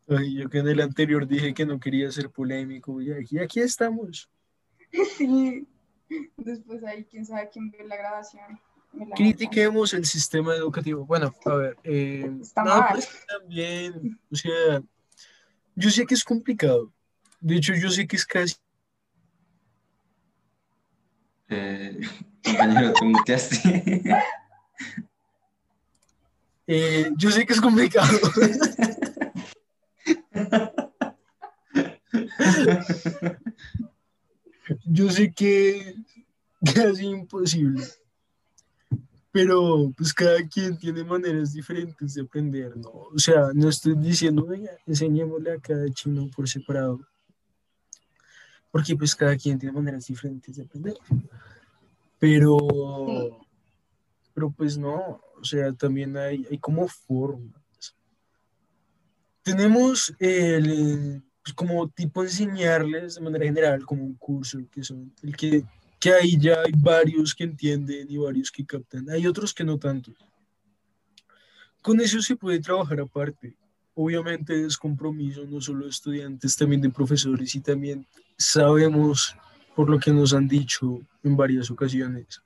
Ay, 0.09 0.37
yo 0.37 0.49
que 0.49 0.59
en 0.59 0.69
el 0.69 0.81
anterior 0.81 1.27
dije 1.27 1.53
que 1.53 1.67
no 1.67 1.79
quería 1.79 2.11
ser 2.11 2.31
polémico 2.31 3.03
y 3.03 3.13
aquí, 3.13 3.39
aquí 3.39 3.61
estamos. 3.61 4.29
Sí, 5.19 5.67
después 6.39 6.83
ahí 6.83 7.05
quién 7.05 7.27
sabe 7.27 7.51
quién 7.53 7.71
ve 7.71 7.85
la 7.85 7.97
grabación 7.97 8.59
critiquemos 9.15 9.95
el 9.95 10.05
sistema 10.05 10.55
educativo. 10.55 11.05
Bueno, 11.05 11.35
a 11.45 11.55
ver, 11.55 11.77
eh, 11.85 12.31
pues 12.37 12.53
también, 13.27 14.19
o 14.31 14.37
sea, 14.37 14.83
yo 15.75 15.91
sé 15.91 16.07
que 16.07 16.15
es 16.15 16.25
complicado. 16.25 16.93
De 17.41 17.57
hecho, 17.57 17.75
yo 17.75 17.91
sé 17.91 18.07
que 18.07 18.17
es 18.17 18.27
casi. 18.27 18.57
Eh, 21.49 21.99
compañero, 22.45 22.93
te 22.93 23.05
muteaste. 23.05 24.05
Eh, 26.71 27.11
yo 27.17 27.31
sé 27.31 27.47
que 27.47 27.55
es 27.55 27.63
complicado. 27.63 28.13
yo 34.85 35.11
sé 35.11 35.33
que 35.33 35.95
es 36.61 36.75
casi 36.75 37.07
imposible 37.07 37.83
pero 39.31 39.93
pues 39.97 40.13
cada 40.13 40.47
quien 40.47 40.79
tiene 40.79 41.05
maneras 41.05 41.53
diferentes 41.53 42.15
de 42.15 42.23
aprender, 42.23 42.77
¿no? 42.77 42.91
O 42.91 43.19
sea, 43.19 43.51
no 43.55 43.69
estoy 43.69 43.95
diciendo, 43.95 44.45
venga, 44.47 44.71
enseñémosle 44.87 45.53
a 45.53 45.59
cada 45.59 45.89
chino 45.91 46.29
por 46.35 46.49
separado, 46.49 47.01
porque 48.71 48.97
pues 48.97 49.15
cada 49.15 49.37
quien 49.37 49.59
tiene 49.59 49.75
maneras 49.75 50.07
diferentes 50.07 50.57
de 50.57 50.63
aprender. 50.63 50.95
Pero, 52.19 52.59
pero 54.35 54.51
pues 54.51 54.77
no, 54.79 55.21
o 55.41 55.45
sea, 55.45 55.73
también 55.73 56.17
hay, 56.17 56.47
hay 56.51 56.59
como 56.59 56.89
formas. 56.89 57.95
Tenemos 59.43 60.15
el, 60.19 61.23
pues 61.43 61.55
como 61.55 61.89
tipo 61.89 62.23
enseñarles 62.23 63.15
de 63.15 63.21
manera 63.21 63.45
general, 63.45 63.85
como 63.85 64.05
un 64.05 64.15
curso, 64.15 64.59
que 64.71 64.83
son 64.83 65.15
el 65.23 65.37
que 65.37 65.65
que 65.99 66.13
ahí 66.13 66.39
ya 66.39 66.61
hay 66.61 66.73
varios 66.77 67.35
que 67.35 67.45
entienden 67.45 68.07
y 68.11 68.17
varios 68.17 68.51
que 68.51 68.65
captan. 68.65 69.09
Hay 69.11 69.27
otros 69.27 69.53
que 69.53 69.65
no 69.65 69.79
tanto. 69.79 70.13
Con 71.83 72.01
eso 72.01 72.21
se 72.21 72.37
puede 72.37 72.61
trabajar 72.61 73.01
aparte. 73.01 73.57
obviamente 73.95 74.65
es 74.65 74.77
compromiso 74.77 75.45
no 75.45 75.61
solo 75.61 75.85
de 75.85 75.91
estudiantes, 75.91 76.57
también 76.57 76.81
de 76.81 76.91
profesores 76.91 77.55
y 77.55 77.61
también 77.61 78.07
sabemos 78.37 79.35
por 79.75 79.91
lo 79.91 79.99
que 79.99 80.13
nos 80.13 80.33
han 80.35 80.47
dicho 80.47 81.01
en 81.25 81.37
varias 81.37 81.71
ocasiones 81.71 82.43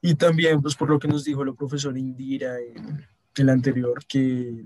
y 0.00 0.14
también 0.14 0.60
pues 0.60 0.74
por 0.76 0.90
lo 0.90 0.98
que 0.98 1.08
nos 1.08 1.24
dijo 1.24 1.44
la 1.44 1.52
profesora 1.52 1.98
Indira 1.98 2.60
en 2.60 3.06
el 3.36 3.48
anterior 3.48 4.04
que 4.06 4.64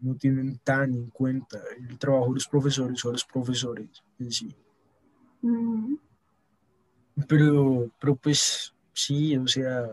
no, 0.00 0.14
tienen 0.16 0.58
tan 0.64 0.94
en 0.94 1.10
cuenta 1.10 1.58
el 1.88 1.98
trabajo 1.98 2.28
de 2.28 2.34
los 2.34 2.48
profesores 2.48 3.04
o 3.04 3.12
los 3.12 3.24
profesores 3.24 4.02
en 4.18 4.32
sí. 4.32 4.56
Pero, 7.28 7.90
pero 8.00 8.16
pues 8.16 8.74
sí, 8.92 9.36
o 9.36 9.46
sea, 9.46 9.88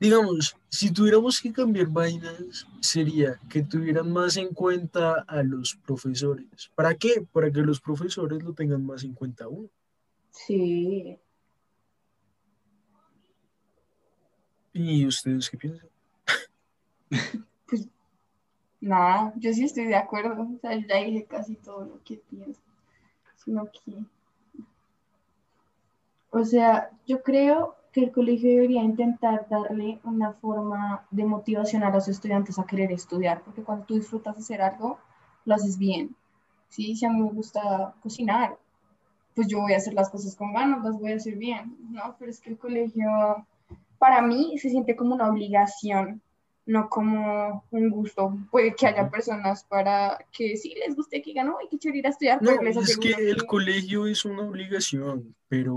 digamos, 0.00 0.56
si 0.68 0.92
tuviéramos 0.92 1.40
que 1.40 1.52
cambiar 1.52 1.88
vainas, 1.88 2.66
sería 2.80 3.38
que 3.48 3.62
tuvieran 3.62 4.10
más 4.12 4.36
en 4.36 4.54
cuenta 4.54 5.24
a 5.26 5.42
los 5.42 5.76
profesores. 5.86 6.70
¿Para 6.74 6.94
qué? 6.94 7.26
Para 7.32 7.50
que 7.50 7.60
los 7.60 7.80
profesores 7.80 8.42
lo 8.42 8.52
tengan 8.52 8.84
más 8.84 9.04
en 9.04 9.14
cuenta 9.14 9.48
uno. 9.48 9.68
Sí. 10.30 11.18
¿Y 14.72 15.06
ustedes 15.06 15.50
qué 15.50 15.56
piensan? 15.58 15.88
Pues 17.66 17.88
nada, 18.80 19.32
yo 19.36 19.52
sí 19.52 19.64
estoy 19.64 19.86
de 19.86 19.96
acuerdo. 19.96 20.42
O 20.42 20.58
sea, 20.60 20.76
ya 20.76 21.04
dije 21.04 21.24
casi 21.24 21.56
todo 21.56 21.84
lo 21.84 22.02
que 22.04 22.22
pienso. 22.30 22.60
Sino 23.44 23.68
que. 23.70 23.92
O 26.30 26.44
sea, 26.44 26.90
yo 27.06 27.22
creo 27.22 27.76
que 27.92 28.04
el 28.04 28.12
colegio 28.12 28.50
debería 28.50 28.82
intentar 28.82 29.46
darle 29.48 29.98
una 30.04 30.32
forma 30.34 31.06
de 31.10 31.24
motivación 31.24 31.82
a 31.82 31.90
los 31.90 32.08
estudiantes 32.08 32.58
a 32.58 32.66
querer 32.66 32.92
estudiar, 32.92 33.42
porque 33.42 33.62
cuando 33.62 33.86
tú 33.86 33.94
disfrutas 33.94 34.36
hacer 34.36 34.60
algo, 34.60 34.98
lo 35.44 35.54
haces 35.54 35.78
bien. 35.78 36.14
¿sí? 36.68 36.94
Si 36.94 37.06
a 37.06 37.10
mí 37.10 37.20
me 37.20 37.30
gusta 37.30 37.94
cocinar, 38.02 38.58
pues 39.34 39.48
yo 39.48 39.60
voy 39.60 39.72
a 39.72 39.78
hacer 39.78 39.94
las 39.94 40.10
cosas 40.10 40.36
con 40.36 40.52
ganas, 40.52 40.84
las 40.84 40.98
voy 40.98 41.12
a 41.12 41.16
hacer 41.16 41.36
bien, 41.36 41.76
¿no? 41.90 42.16
Pero 42.18 42.30
es 42.30 42.40
que 42.40 42.50
el 42.50 42.58
colegio, 42.58 43.08
para 43.98 44.20
mí, 44.20 44.58
se 44.58 44.68
siente 44.68 44.96
como 44.96 45.14
una 45.14 45.30
obligación 45.30 46.20
no 46.68 46.90
como 46.90 47.64
un 47.70 47.88
gusto. 47.88 48.38
Puede 48.50 48.74
que 48.74 48.86
haya 48.86 49.10
personas 49.10 49.64
para 49.64 50.18
que 50.30 50.54
sí 50.56 50.74
les 50.86 50.94
guste 50.94 51.22
que 51.22 51.32
ganó 51.32 51.56
y 51.64 51.68
que 51.68 51.78
quiero 51.78 51.96
ir 51.96 52.06
a 52.06 52.10
estudiar. 52.10 52.42
No, 52.42 52.50
es 52.50 52.98
que 52.98 53.12
el 53.12 53.46
colegio 53.46 54.06
es 54.06 54.26
una 54.26 54.42
obligación, 54.42 55.34
pero... 55.48 55.74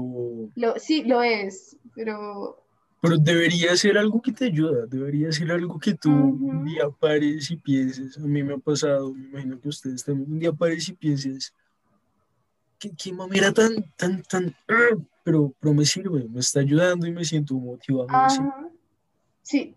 Lo, 0.55 0.77
sí, 0.77 1.03
lo 1.03 1.23
es, 1.23 1.77
pero... 1.95 2.57
Pero 2.99 3.17
debería 3.17 3.75
ser 3.77 3.97
algo 3.97 4.21
que 4.21 4.33
te 4.33 4.45
ayuda, 4.45 4.85
debería 4.85 5.31
ser 5.31 5.51
algo 5.53 5.79
que 5.79 5.93
tú 5.93 6.11
un 6.11 6.65
día 6.65 6.89
pares 6.89 7.49
y 7.49 7.55
pienses. 7.55 8.17
A 8.17 8.21
mí 8.27 8.43
me 8.43 8.55
ha 8.55 8.57
pasado, 8.57 9.13
me 9.13 9.27
imagino 9.27 9.59
que 9.59 9.69
ustedes 9.69 10.03
también, 10.03 10.29
un 10.29 10.39
día 10.39 10.51
pares 10.51 10.89
y 10.89 10.93
pienses, 10.93 11.53
¿qué, 12.77 12.91
qué 13.01 13.13
mamera 13.13 13.53
tan, 13.53 13.81
tan, 13.95 14.21
tan... 14.23 14.53
Pero, 15.23 15.53
pero 15.57 15.73
me 15.73 15.85
sirve, 15.85 16.27
me 16.27 16.41
está 16.41 16.59
ayudando 16.59 17.07
y 17.07 17.13
me 17.13 17.23
siento 17.23 17.53
motivado. 17.55 18.09
Sí, 19.41 19.73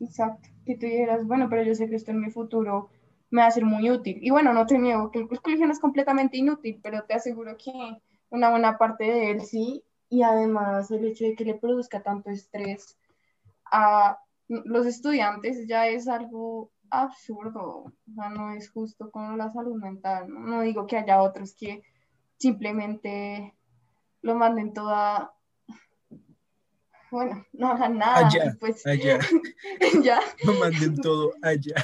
exacto 0.00 0.53
que 0.64 0.76
tú 0.76 0.86
dijeras, 0.86 1.26
bueno, 1.26 1.48
pero 1.48 1.62
yo 1.62 1.74
sé 1.74 1.88
que 1.88 1.96
esto 1.96 2.10
en 2.10 2.20
mi 2.20 2.30
futuro 2.30 2.88
me 3.30 3.42
va 3.42 3.48
a 3.48 3.50
ser 3.50 3.64
muy 3.64 3.90
útil. 3.90 4.18
Y 4.20 4.30
bueno, 4.30 4.52
no 4.52 4.66
te 4.66 4.78
niego 4.78 5.10
que 5.10 5.20
el 5.20 5.28
colegio 5.28 5.66
no 5.66 5.72
es 5.72 5.80
completamente 5.80 6.36
inútil, 6.36 6.80
pero 6.82 7.04
te 7.04 7.14
aseguro 7.14 7.56
que 7.56 7.72
una 8.30 8.50
buena 8.50 8.78
parte 8.78 9.04
de 9.04 9.30
él 9.30 9.42
sí, 9.42 9.84
y 10.08 10.22
además 10.22 10.90
el 10.90 11.04
hecho 11.04 11.24
de 11.24 11.34
que 11.34 11.44
le 11.44 11.54
produzca 11.54 12.02
tanto 12.02 12.30
estrés 12.30 12.96
a 13.64 14.18
los 14.48 14.86
estudiantes 14.86 15.66
ya 15.66 15.88
es 15.88 16.06
algo 16.06 16.70
absurdo, 16.90 17.84
o 17.86 17.92
sea, 18.14 18.28
no 18.28 18.52
es 18.52 18.70
justo 18.70 19.10
con 19.10 19.36
la 19.38 19.50
salud 19.52 19.76
mental. 19.76 20.28
No, 20.28 20.40
no 20.40 20.60
digo 20.62 20.86
que 20.86 20.98
haya 20.98 21.22
otros 21.22 21.54
que 21.54 21.82
simplemente 22.36 23.54
lo 24.22 24.34
manden 24.36 24.72
toda 24.72 25.34
bueno, 27.14 27.46
no 27.52 27.68
hagan 27.68 27.96
nada. 27.96 28.26
Allá, 28.26 28.56
pues, 28.58 28.84
allá. 28.86 29.20
ya. 30.02 30.20
No 30.44 30.54
manden 30.54 30.96
todo 30.96 31.32
allá. 31.42 31.76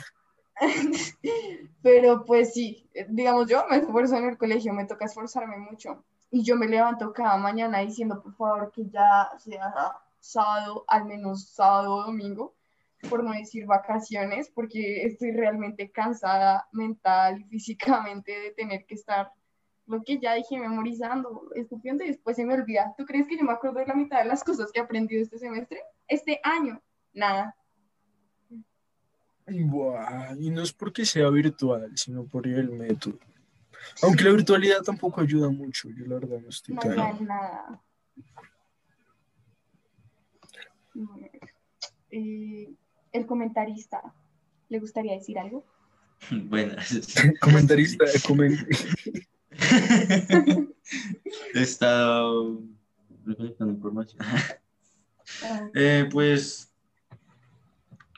Pero 1.83 2.25
pues 2.25 2.53
sí, 2.53 2.91
digamos, 3.09 3.49
yo 3.49 3.65
me 3.71 3.77
esfuerzo 3.77 4.17
en 4.17 4.29
el 4.29 4.37
colegio, 4.37 4.73
me 4.73 4.87
toca 4.87 5.05
esforzarme 5.05 5.57
mucho. 5.57 6.05
Y 6.33 6.43
yo 6.43 6.57
me 6.57 6.67
levanto 6.67 7.13
cada 7.13 7.37
mañana 7.37 7.79
diciendo, 7.79 8.21
por 8.23 8.35
favor, 8.35 8.73
que 8.73 8.89
ya 8.89 9.31
sea 9.39 9.73
sábado, 10.19 10.85
al 10.89 11.07
menos 11.07 11.49
sábado 11.49 11.95
o 11.95 12.03
domingo, 12.07 12.55
por 13.09 13.23
no 13.23 13.33
decir 13.33 13.67
vacaciones, 13.67 14.51
porque 14.53 15.05
estoy 15.05 15.31
realmente 15.31 15.91
cansada 15.91 16.69
mental 16.73 17.41
y 17.41 17.45
físicamente 17.45 18.33
de 18.33 18.51
tener 18.51 18.85
que 18.85 18.97
estar 18.97 19.33
lo 19.91 20.03
que 20.03 20.19
ya 20.19 20.35
dije 20.35 20.59
memorizando, 20.59 21.51
escupiendo 21.55 22.05
y 22.05 22.09
después 22.09 22.37
se 22.37 22.45
me 22.45 22.55
olvida. 22.55 22.95
¿Tú 22.97 23.05
crees 23.05 23.27
que 23.27 23.37
yo 23.37 23.45
me 23.45 23.53
acuerdo 23.53 23.81
de 23.81 23.87
la 23.87 23.95
mitad 23.95 24.19
de 24.19 24.29
las 24.29 24.45
cosas 24.45 24.71
que 24.73 24.81
he 24.81 24.83
aprendido 24.83 25.23
este 25.23 25.39
semestre? 25.39 25.83
Este 26.07 26.41
año, 26.43 26.81
nada. 27.13 27.57
y 29.47 30.51
no 30.51 30.63
es 30.63 30.73
porque 30.73 31.05
sea 31.05 31.29
virtual, 31.29 31.91
sino 31.97 32.25
por 32.25 32.47
el 32.47 32.71
método. 32.71 33.19
Aunque 34.03 34.25
la 34.25 34.31
virtualidad 34.31 34.83
tampoco 34.83 35.21
ayuda 35.21 35.49
mucho, 35.49 35.89
yo 35.91 36.07
la 36.07 36.15
verdad 36.17 36.41
no 36.41 36.49
estoy 36.49 36.75
No 36.75 37.19
nada. 37.21 37.83
Eh, 42.11 42.75
el 43.13 43.27
comentarista, 43.27 44.15
¿le 44.69 44.79
gustaría 44.79 45.15
decir 45.15 45.39
algo? 45.39 45.65
Buenas. 46.31 46.95
comentarista, 47.41 48.05
comente. 48.27 48.67
He 51.55 51.63
estado 51.63 52.61
recolectando 53.25 53.75
información. 53.75 54.25
Eh, 55.75 56.09
pues 56.11 56.73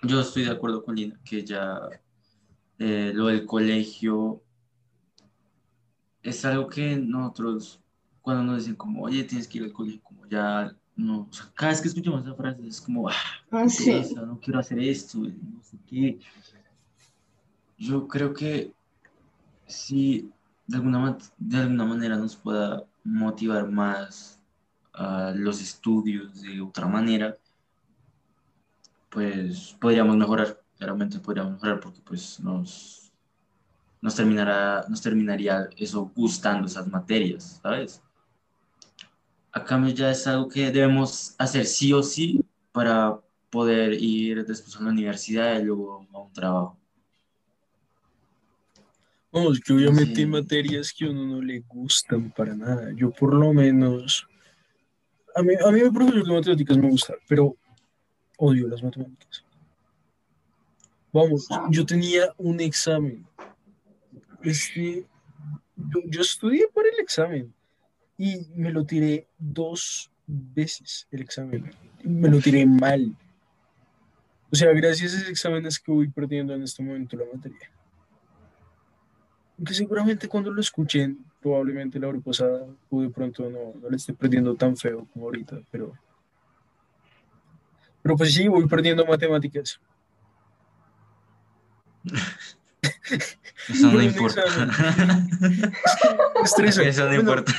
yo 0.03 0.21
estoy 0.21 0.45
de 0.45 0.51
acuerdo 0.51 0.83
con 0.85 0.97
Lina 0.97 1.21
que 1.25 1.45
ya 1.45 1.79
eh, 2.79 3.13
lo 3.15 3.27
del 3.27 3.45
colegio 3.45 4.43
es 6.23 6.45
algo 6.45 6.69
que 6.69 6.97
nosotros 6.97 7.81
cuando 8.23 8.45
nos 8.45 8.59
dicen 8.59 8.77
como, 8.77 9.03
oye, 9.03 9.25
tienes 9.25 9.49
que 9.49 9.59
ir 9.59 9.65
al 9.65 9.73
colegio, 9.73 10.01
como 10.03 10.27
ya 10.27 10.75
no, 10.95 11.23
o 11.23 11.33
sea, 11.33 11.51
cada 11.55 11.73
vez 11.73 11.81
que 11.81 11.89
escuchamos 11.89 12.23
esa 12.23 12.35
frase 12.35 12.67
es 12.67 12.81
como, 12.81 13.09
ah, 13.09 13.15
ah 13.51 13.67
no 14.27 14.39
quiero 14.41 14.61
hacer 14.61 14.79
esto, 14.79 15.19
no 15.19 15.63
sé 15.63 15.77
qué. 15.87 16.19
Yo 17.77 18.07
creo 18.07 18.33
que 18.33 18.73
si 19.67 20.31
de 20.66 20.77
alguna, 20.77 21.18
de 21.38 21.57
alguna 21.57 21.85
manera 21.85 22.16
nos 22.16 22.37
pueda 22.37 22.85
motivar 23.05 23.68
más 23.70 24.40
a 24.92 25.33
los 25.35 25.61
estudios 25.61 26.42
de 26.42 26.61
otra 26.61 26.87
manera, 26.87 27.37
pues 29.09 29.77
podríamos 29.81 30.16
mejorar, 30.16 30.61
claramente 30.79 31.18
podríamos 31.18 31.55
mejorar 31.55 31.81
porque 31.81 32.01
pues 32.01 32.40
nos, 32.40 33.12
nos, 34.01 34.14
terminará, 34.14 34.85
nos 34.88 35.03
terminaría 35.03 35.68
eso 35.77 36.11
gustando 36.14 36.66
esas 36.66 36.87
materias, 36.88 37.61
¿sabes? 37.62 38.03
A 39.53 39.64
cambio 39.64 39.92
ya 39.92 40.11
es 40.11 40.27
algo 40.27 40.48
que 40.48 40.70
debemos 40.70 41.35
hacer 41.38 41.66
sí 41.66 41.92
o 41.92 42.03
sí 42.03 42.42
para 42.72 43.20
poder 43.51 43.92
ir 43.92 44.46
después 44.46 44.77
a 44.77 44.83
la 44.83 44.90
universidad 44.90 45.61
y 45.61 45.64
luego 45.64 46.07
a 46.12 46.18
un 46.18 46.33
trabajo. 46.33 46.82
Vamos, 49.33 49.61
que 49.61 49.73
obviamente 49.73 50.21
hay 50.21 50.27
materias 50.27 50.92
que 50.92 51.07
a 51.07 51.11
uno 51.11 51.25
no 51.25 51.40
le 51.40 51.61
gustan 51.61 52.31
para 52.33 52.55
nada. 52.55 52.92
Yo 52.95 53.11
por 53.11 53.33
lo 53.33 53.55
menos, 53.55 54.29
a 55.35 55.42
mí, 55.42 55.55
a 55.64 55.71
mí 55.71 55.81
el 55.81 55.90
profesor 55.90 56.27
de 56.27 56.35
matemáticas 56.35 56.77
me 56.77 56.90
gusta, 56.90 57.14
pero 57.27 57.57
odio 58.37 58.68
las 58.68 58.83
matemáticas. 58.83 59.42
Vamos, 61.11 61.49
yo 61.71 61.87
tenía 61.87 62.35
un 62.37 62.61
examen. 62.61 63.27
Este, 64.42 65.07
yo, 65.77 66.01
yo 66.05 66.21
estudié 66.21 66.68
para 66.75 66.90
el 66.90 67.01
examen 67.01 67.55
y 68.18 68.47
me 68.55 68.71
lo 68.71 68.85
tiré 68.85 69.29
dos 69.38 70.11
veces 70.27 71.09
el 71.11 71.23
examen. 71.23 71.71
Me 72.05 72.29
lo 72.29 72.38
tiré 72.38 72.66
mal. 72.66 73.16
O 74.51 74.57
sea, 74.57 74.73
gracias 74.75 75.14
a 75.14 75.18
ese 75.18 75.31
examen 75.31 75.64
es 75.64 75.79
que 75.79 75.90
voy 75.90 76.09
perdiendo 76.09 76.55
en 76.55 76.64
este 76.64 76.83
momento 76.83 77.16
la 77.16 77.25
materia 77.33 77.71
que 79.64 79.75
seguramente 79.75 80.29
cuando 80.29 80.51
lo 80.51 80.61
escuchen, 80.61 81.18
probablemente 81.40 81.98
la 81.98 82.12
pasada, 82.25 82.66
o 82.90 83.03
de 83.03 83.11
pronto 83.11 83.48
no, 83.51 83.75
no 83.81 83.90
le 83.90 83.96
esté 83.96 84.14
perdiendo 84.14 84.55
tan 84.55 84.77
feo 84.77 85.07
como 85.12 85.27
ahorita, 85.27 85.61
pero... 85.70 85.92
Pero 88.03 88.16
pues 88.16 88.35
sí, 88.35 88.48
voy 88.48 88.66
perdiendo 88.66 89.07
matemáticas. 89.07 89.81
Eso 93.68 93.92
no 93.92 94.03
importa. 94.03 94.42
Eso 96.85 97.09
no 97.09 97.14
importa. 97.14 97.53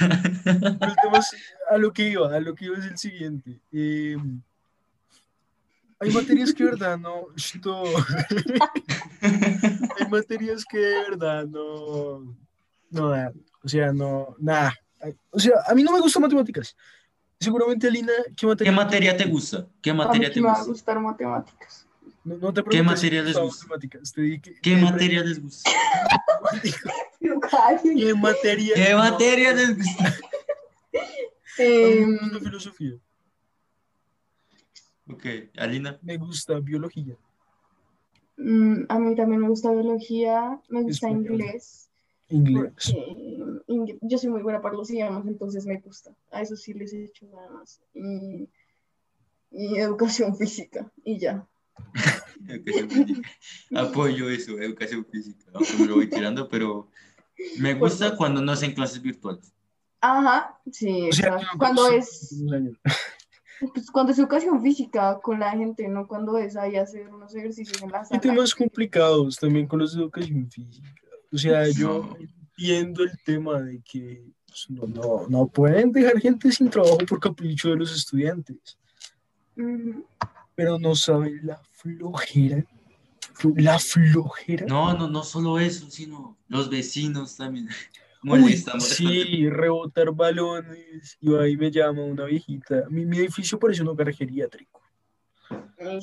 a 1.69 1.77
lo 1.77 1.93
que 1.93 2.09
iba, 2.09 2.35
a 2.35 2.39
lo 2.39 2.55
que 2.55 2.65
iba 2.65 2.77
es 2.77 2.85
el 2.85 2.97
siguiente. 2.97 3.59
Eh, 3.71 4.17
hay 6.03 6.11
materias 6.11 6.53
que 6.53 6.63
de 6.63 6.71
verdad 6.71 6.97
no, 6.97 7.27
hay 9.99 10.07
materias 10.09 10.65
que 10.65 10.77
de 10.77 11.09
verdad 11.09 11.45
no, 11.45 12.35
no 12.89 13.11
o 13.63 13.67
sea, 13.67 13.93
no, 13.93 14.35
nada, 14.39 14.73
o 15.31 15.39
sea, 15.39 15.53
a 15.65 15.73
mí 15.73 15.83
no 15.83 15.91
me 15.91 16.01
gustan 16.01 16.21
matemáticas. 16.21 16.75
Seguramente, 17.39 17.87
Alina, 17.87 18.13
¿qué 18.37 18.45
materia? 18.47 18.71
¿Qué 18.71 18.75
materia 18.75 19.17
te 19.17 19.25
gusta? 19.25 19.67
¿Qué 19.81 19.93
materia 19.93 20.31
te 20.31 20.39
gusta? 20.39 20.53
me 20.53 20.57
va 20.57 20.61
a 20.61 20.65
gustar 20.65 20.99
matemáticas. 20.99 21.87
No, 22.23 22.37
no 22.37 22.53
te 22.53 22.63
¿Qué 22.63 22.81
materia 22.81 23.21
les 23.21 23.37
gusta? 23.37 23.65
¿Qué 24.61 24.77
materia 24.77 25.23
les 25.23 25.41
gusta? 25.41 25.69
¿Qué 27.19 27.33
materia? 28.15 28.73
¿Qué 28.75 28.95
materia 28.95 29.53
les 29.53 29.77
gusta? 29.77 30.15
Eh, 31.57 32.05
me 32.05 32.39
filosofía. 32.39 32.93
Ok, 35.09 35.25
Alina. 35.57 35.99
Me 36.01 36.17
gusta 36.17 36.59
biología. 36.59 37.15
Mm, 38.37 38.85
a 38.89 38.99
mí 38.99 39.15
también 39.15 39.41
me 39.41 39.49
gusta 39.49 39.71
biología, 39.71 40.59
me 40.69 40.81
gusta 40.83 41.09
inglés. 41.09 41.89
Inglés. 42.29 42.93
yo 44.01 44.17
soy 44.17 44.29
muy 44.29 44.41
buena 44.41 44.61
para 44.61 44.75
los 44.75 44.89
idiomas, 44.89 45.25
entonces 45.27 45.65
me 45.65 45.77
gusta. 45.79 46.15
A 46.31 46.41
eso 46.41 46.55
sí 46.55 46.73
les 46.73 46.93
he 46.93 47.05
hecho 47.05 47.27
nada 47.27 47.49
más. 47.51 47.81
Y, 47.93 48.49
educación 49.51 50.35
física, 50.35 50.91
y 51.03 51.19
ya. 51.19 51.45
Apoyo 53.75 54.29
eso, 54.29 54.57
educación 54.59 55.05
física. 55.05 55.45
Aunque 55.53 55.73
me 55.77 55.85
lo 55.85 55.95
voy 55.95 56.09
tirando, 56.09 56.49
pero 56.49 56.87
me 57.59 57.75
gusta 57.75 58.17
cuando 58.17 58.41
no 58.41 58.51
hacen 58.51 58.73
clases 58.73 59.01
virtuales. 59.01 59.53
Ajá, 60.01 60.59
sí. 60.71 61.09
cuando 61.57 61.87
es. 61.91 62.35
Pues 63.73 63.91
cuando 63.91 64.11
es 64.11 64.19
educación 64.19 64.61
física 64.61 65.19
con 65.21 65.39
la 65.39 65.51
gente, 65.51 65.87
no 65.87 66.07
cuando 66.07 66.37
es 66.37 66.55
ahí 66.55 66.75
hacer 66.75 67.07
unos 67.09 67.35
ejercicios 67.35 67.81
en 67.81 67.91
la 67.91 68.03
sala. 68.03 68.19
Hay 68.21 68.29
temas 68.29 68.53
complicados 68.53 69.37
también 69.37 69.67
con 69.67 69.79
los 69.79 69.95
de 69.95 70.01
educación 70.01 70.49
física. 70.49 70.89
O 71.31 71.37
sea, 71.37 71.67
yo 71.69 72.15
entiendo 72.19 73.03
el 73.03 73.17
tema 73.25 73.61
de 73.61 73.81
que 73.81 74.23
pues, 74.47 74.69
no, 74.69 74.85
no, 74.85 75.27
no, 75.27 75.47
pueden 75.47 75.91
dejar 75.91 76.19
gente 76.19 76.51
sin 76.51 76.69
trabajo 76.69 76.97
por 76.99 77.19
capricho 77.19 77.69
de 77.69 77.77
los 77.77 77.95
estudiantes. 77.95 78.77
Pero 80.55 80.77
no 80.77 80.95
saben 80.95 81.39
la 81.43 81.61
flojera. 81.71 82.63
La 83.55 83.79
flojera. 83.79 84.65
No, 84.67 84.93
no, 84.95 85.07
no 85.09 85.23
solo 85.23 85.57
eso, 85.59 85.89
sino 85.89 86.37
los 86.47 86.69
vecinos 86.69 87.35
también. 87.35 87.67
Molestan, 88.23 88.81
sí, 88.81 89.49
rebotar 89.49 90.11
balones. 90.11 91.17
Y 91.19 91.35
ahí 91.35 91.57
me 91.57 91.71
llama 91.71 92.03
una 92.03 92.25
viejita. 92.25 92.85
Mi, 92.89 93.05
mi 93.05 93.17
edificio 93.17 93.59
parece 93.59 93.81
un 93.81 93.89
hogar 93.89 94.11
geriátrico. 94.13 94.81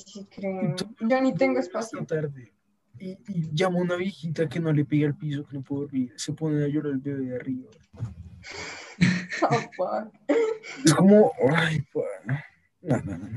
Sí, 0.05 0.27
creo. 0.35 0.77
Yo 1.01 1.21
ni 1.21 1.35
tengo 1.35 1.59
espacio. 1.59 2.05
Tarde 2.05 2.53
y, 3.01 3.19
y 3.29 3.51
llama 3.53 3.79
a 3.79 3.83
una 3.83 3.97
viejita 3.97 4.49
que 4.49 4.61
no 4.61 4.73
le 4.73 4.85
pega 4.85 5.07
al 5.07 5.17
piso, 5.17 5.45
que 5.47 5.57
no 5.57 5.63
puede 5.63 5.83
dormir. 5.83 6.13
Se 6.17 6.33
pone 6.33 6.63
a 6.63 6.69
llorar 6.69 6.93
el 6.93 6.99
bebé 6.99 7.25
de 7.25 7.37
arriba. 7.37 7.71
Oh, 9.43 10.11
es 10.85 10.93
como, 10.93 11.33
ay, 11.55 11.83
bueno. 11.95 12.39
No, 12.83 12.99
no, 12.99 13.17
no, 13.17 13.29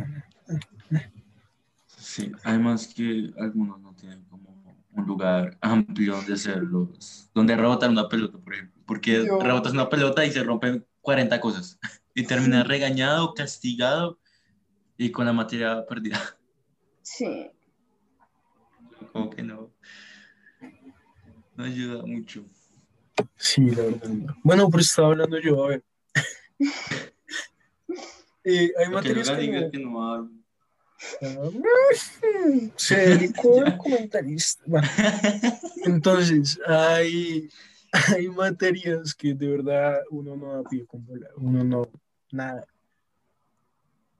no, 0.89 0.99
Sí, 1.87 2.29
además 2.43 2.93
que 2.93 3.31
algunos 3.37 3.79
no 3.79 3.93
tienen 3.93 4.25
como 4.25 4.52
un 4.95 5.05
lugar 5.05 5.57
amplio 5.61 6.15
donde 6.15 6.33
hacerlos, 6.33 7.29
donde 7.33 7.55
rebotar 7.55 7.89
una 7.89 8.07
pelota, 8.07 8.37
por 8.37 8.53
ejemplo, 8.53 8.81
porque 8.85 9.25
rebotas 9.41 9.73
una 9.73 9.89
pelota 9.89 10.25
y 10.25 10.31
se 10.31 10.43
rompen 10.43 10.85
40 11.01 11.39
cosas 11.39 11.79
y 12.13 12.23
terminas 12.25 12.67
regañado, 12.67 13.33
castigado 13.33 14.19
y 14.97 15.11
con 15.11 15.25
la 15.25 15.33
materia 15.33 15.85
perdida. 15.85 16.19
Sí, 17.01 17.51
como 19.11 19.29
que 19.29 19.43
no, 19.43 19.71
no 21.55 21.63
ayuda 21.63 22.05
mucho. 22.05 22.45
Sí, 23.35 23.61
la 23.61 23.83
verdad. 23.83 24.09
Bueno, 24.43 24.69
pero 24.69 24.81
estaba 24.81 25.09
hablando 25.09 25.39
yo, 25.39 25.63
a 25.63 25.67
ver. 25.69 25.83
eh, 28.43 28.71
hay 28.77 28.89
materias 28.89 29.29
que, 29.31 29.47
no... 29.47 29.71
que 29.71 29.79
no 29.79 30.03
hablo. 30.03 30.42
Se 32.75 32.95
dedicó 32.95 33.65
a 33.65 33.77
comentarista. 33.77 34.63
Bueno, 34.65 34.87
entonces, 35.85 36.59
hay, 36.65 37.49
hay 37.91 38.27
materias 38.29 39.13
que 39.13 39.33
de 39.33 39.47
verdad 39.47 40.01
uno 40.09 40.35
no 40.35 40.53
da 40.53 40.69
pie 40.69 40.85
con 40.85 41.05
uno 41.37 41.63
no, 41.63 41.89
nada. 42.31 42.65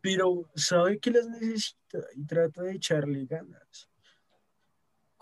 Pero 0.02 0.50
sabe 0.56 1.00
que 1.00 1.12
las 1.12 1.28
necesita 1.28 2.00
y 2.16 2.26
trata 2.26 2.64
de 2.64 2.74
echarle 2.74 3.26
ganas 3.26 3.90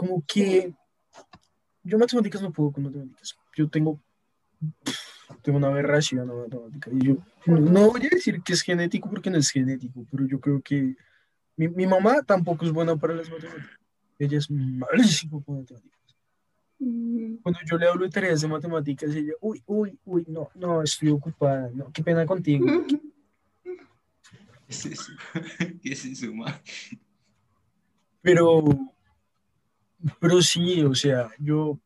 como 0.02 0.24
que 0.26 0.74
yo 1.84 2.00
matemáticas 2.00 2.42
no 2.42 2.52
puedo 2.52 2.72
con 2.72 2.86
matemáticas. 2.86 3.38
Yo 3.56 3.70
tengo, 3.70 4.02
tengo 5.44 5.60
una 5.60 5.68
aberración 5.68 6.28
a 6.28 6.34
matemáticas. 6.34 6.92
Y 6.94 7.06
yo 7.06 7.18
no 7.46 7.92
voy 7.92 8.08
a 8.08 8.10
decir 8.10 8.42
que 8.42 8.54
es 8.54 8.64
genético 8.64 9.12
porque 9.12 9.30
no 9.30 9.38
es 9.38 9.52
genético, 9.52 10.04
pero 10.10 10.26
yo 10.26 10.40
creo 10.40 10.60
que 10.60 10.96
mi, 11.56 11.68
mi 11.68 11.86
mamá 11.86 12.22
tampoco 12.24 12.66
es 12.66 12.72
buena 12.72 12.96
para 12.96 13.14
las 13.14 13.30
matemáticas. 13.30 13.80
Ella 14.20 14.38
es 14.38 14.50
malísima 14.50 15.42
con 15.44 15.60
matemáticas. 15.60 16.16
Mm. 16.80 17.36
Cuando 17.44 17.60
yo 17.70 17.78
le 17.78 17.88
hablo 17.88 18.06
de 18.06 18.12
tareas 18.12 18.42
de 18.42 18.48
matemáticas, 18.48 19.14
ella, 19.16 19.34
uy, 19.40 19.62
uy, 19.66 20.00
uy, 20.06 20.26
no, 20.28 20.50
no, 20.56 20.82
estoy 20.82 21.10
ocupada, 21.10 21.70
no, 21.74 21.92
qué 21.92 22.04
pena 22.04 22.26
contigo. 22.26 22.66
¿Qué 23.64 23.72
es 24.68 24.86
eso? 24.86 25.12
¿Qué 25.82 25.92
es 25.92 26.06
eso, 26.06 26.32
Pero, 28.22 28.64
pero 30.20 30.42
sí, 30.42 30.82
o 30.84 30.96
sea, 30.96 31.30
yo 31.38 31.80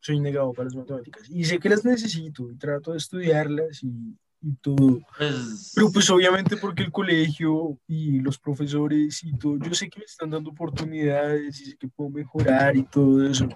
soy 0.00 0.20
negado 0.20 0.52
para 0.52 0.64
las 0.64 0.74
matemáticas 0.74 1.30
y 1.30 1.44
sé 1.44 1.58
que 1.58 1.68
las 1.68 1.84
necesito 1.84 2.50
y 2.50 2.56
trato 2.56 2.92
de 2.92 2.98
estudiarlas 2.98 3.82
y, 3.84 4.16
y 4.42 4.54
todo. 4.56 5.00
Pues 5.16 5.72
pero 5.74 5.90
pues 5.92 6.10
obviamente 6.10 6.56
porque 6.56 6.82
el 6.82 6.92
colegio 6.92 7.78
y 7.86 8.20
los 8.20 8.38
profesores 8.38 9.22
y 9.22 9.36
todo, 9.36 9.56
yo 9.58 9.72
sé 9.74 9.88
que 9.88 10.00
me 10.00 10.04
están 10.04 10.30
dando 10.30 10.50
oportunidades 10.50 11.60
y 11.60 11.64
sé 11.66 11.76
que 11.76 11.88
puedo 11.88 12.10
mejorar 12.10 12.76
y 12.76 12.82
todo 12.82 13.26
eso. 13.26 13.48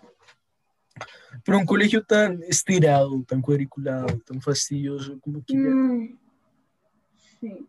Pero 1.45 1.59
un 1.59 1.67
colegio 1.67 2.05
tan 2.05 2.43
estirado, 2.45 3.23
tan 3.25 3.43
cuadriculado, 3.43 4.07
tan 4.21 4.41
fastidioso, 4.41 5.19
como 5.21 5.45
que... 5.45 5.55
Mm, 5.55 6.19
sí. 7.41 7.67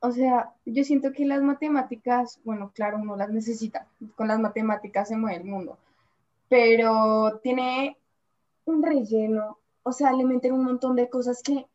O 0.00 0.10
sea, 0.10 0.52
yo 0.66 0.82
siento 0.82 1.12
que 1.12 1.24
las 1.24 1.42
matemáticas, 1.42 2.40
bueno, 2.42 2.72
claro, 2.74 2.98
uno 2.98 3.14
las 3.14 3.30
necesita, 3.30 3.86
con 4.16 4.26
las 4.26 4.40
matemáticas 4.40 5.08
se 5.08 5.16
mueve 5.16 5.36
el 5.36 5.44
mundo, 5.44 5.78
pero 6.48 7.38
tiene 7.40 7.96
un 8.64 8.82
relleno, 8.82 9.58
o 9.84 9.92
sea, 9.92 10.12
le 10.12 10.24
meten 10.24 10.54
un 10.54 10.64
montón 10.64 10.96
de 10.96 11.08
cosas 11.08 11.40
que 11.42 11.66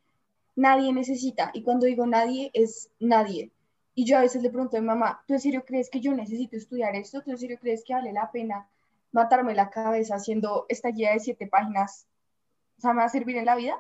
nadie 0.58 0.92
necesita, 0.92 1.52
y 1.54 1.62
cuando 1.62 1.86
digo 1.86 2.06
nadie, 2.06 2.52
es 2.54 2.90
nadie. 3.00 3.52
Y 3.94 4.06
yo 4.06 4.18
a 4.18 4.22
veces 4.22 4.42
le 4.44 4.50
pregunto 4.50 4.76
a 4.76 4.82
mi 4.82 4.88
mamá, 4.88 5.24
¿tú 5.26 5.34
en 5.34 5.40
serio 5.40 5.64
crees 5.66 5.90
que 5.90 6.02
yo 6.02 6.14
necesito 6.14 6.58
estudiar 6.58 6.96
esto? 6.96 7.22
¿Tú 7.22 7.32
en 7.32 7.38
serio 7.38 7.58
crees 7.62 7.84
que 7.86 7.94
vale 7.94 8.12
la 8.12 8.30
pena 8.32 8.68
matarme 9.12 9.56
la 9.56 9.70
cabeza 9.70 10.16
haciendo 10.16 10.66
esta 10.68 10.90
guía 10.90 11.14
de 11.14 11.20
siete 11.20 11.48
páginas? 11.48 12.08
O 12.78 12.82
sea, 12.82 12.94
¿me 12.94 13.00
va 13.00 13.06
a 13.06 13.10
servir 13.10 13.38
en 13.38 13.46
la 13.46 13.56
vida? 13.56 13.78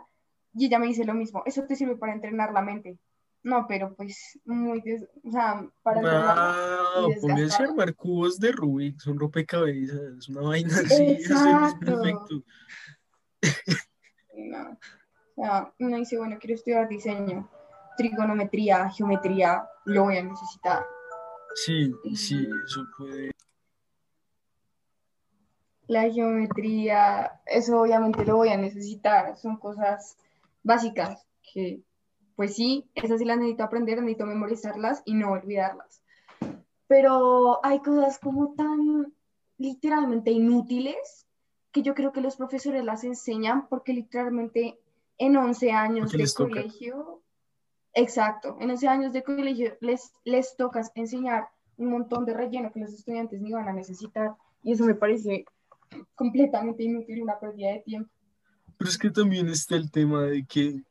Y 0.53 0.67
ella 0.67 0.79
me 0.79 0.87
dice 0.87 1.03
lo 1.03 1.13
mismo, 1.13 1.43
eso 1.45 1.63
te 1.63 1.75
sirve 1.75 1.97
para 1.97 2.13
entrenar 2.13 2.51
la 2.53 2.61
mente. 2.61 2.97
No, 3.43 3.65
pero 3.67 3.95
pues 3.95 4.39
muy, 4.45 4.83
o 5.23 5.31
sea, 5.31 5.67
para 5.83 6.01
no, 6.01 7.07
pónganse 7.21 7.63
a 7.63 7.65
armar 7.67 7.95
cubos 7.95 8.39
de 8.39 8.51
Rubik, 8.51 8.99
son 8.99 9.19
rompecabezas, 9.19 10.27
una 10.29 10.41
vaina 10.41 10.75
así, 10.75 11.03
eso 11.19 11.67
es 11.67 11.75
perfecto. 11.75 12.43
No, 14.35 14.77
sea, 15.41 15.73
uno 15.79 15.97
dice, 15.97 16.17
bueno, 16.17 16.37
quiero 16.39 16.55
estudiar 16.55 16.87
diseño, 16.87 17.49
trigonometría, 17.97 18.89
geometría, 18.89 19.67
lo 19.85 20.03
voy 20.05 20.17
a 20.17 20.23
necesitar. 20.23 20.85
Sí, 21.55 21.93
sí, 22.15 22.47
eso 22.65 22.85
puede. 22.97 23.31
La 25.87 26.09
geometría, 26.09 27.39
eso 27.45 27.81
obviamente 27.81 28.25
lo 28.25 28.37
voy 28.37 28.49
a 28.49 28.57
necesitar, 28.57 29.37
son 29.37 29.57
cosas 29.57 30.17
básicas 30.63 31.25
que 31.41 31.81
pues 32.37 32.55
sí, 32.55 32.87
esas 32.93 33.17
sí 33.17 33.25
las 33.25 33.37
necesito 33.37 33.63
aprender, 33.63 33.97
necesito 33.97 34.27
memorizarlas 34.27 35.01
y 35.05 35.15
no 35.15 35.31
olvidarlas. 35.31 36.03
Pero 36.87 37.65
hay 37.65 37.79
cosas 37.79 38.19
como 38.19 38.53
tan 38.53 39.11
literalmente 39.57 40.29
inútiles 40.29 41.25
que 41.71 41.81
yo 41.81 41.95
creo 41.95 42.11
que 42.11 42.21
los 42.21 42.35
profesores 42.35 42.83
las 42.83 43.03
enseñan 43.03 43.67
porque 43.67 43.91
literalmente 43.91 44.79
en 45.17 45.35
11 45.35 45.71
años 45.71 46.11
de 46.11 46.27
colegio, 46.35 47.21
exacto, 47.93 48.57
en 48.59 48.69
11 48.71 48.87
años 48.87 49.13
de 49.13 49.23
colegio 49.23 49.77
les, 49.81 50.11
les 50.23 50.55
toca 50.55 50.81
enseñar 50.95 51.49
un 51.77 51.91
montón 51.91 52.25
de 52.25 52.33
relleno 52.33 52.71
que 52.71 52.79
los 52.79 52.93
estudiantes 52.93 53.41
ni 53.41 53.51
van 53.51 53.67
a 53.67 53.73
necesitar 53.73 54.35
y 54.63 54.73
eso 54.73 54.85
me 54.85 54.95
parece 54.95 55.45
completamente 56.15 56.83
inútil, 56.83 57.23
una 57.23 57.39
pérdida 57.39 57.71
de 57.71 57.79
tiempo. 57.79 58.11
Pero 58.77 58.89
es 58.89 58.97
que 58.97 59.09
también 59.09 59.47
está 59.47 59.75
el 59.75 59.89
tema 59.89 60.23
de 60.23 60.45
que 60.45 60.81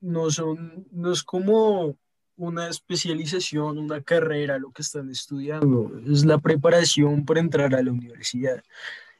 no 0.00 0.30
son, 0.30 0.86
no 0.90 1.12
es 1.12 1.22
como 1.22 1.96
una 2.36 2.68
especialización, 2.68 3.78
una 3.78 4.00
carrera, 4.00 4.58
lo 4.58 4.72
que 4.72 4.82
están 4.82 5.10
estudiando, 5.10 5.90
es 6.06 6.24
la 6.24 6.38
preparación 6.38 7.26
para 7.26 7.40
entrar 7.40 7.74
a 7.74 7.82
la 7.82 7.92
universidad. 7.92 8.62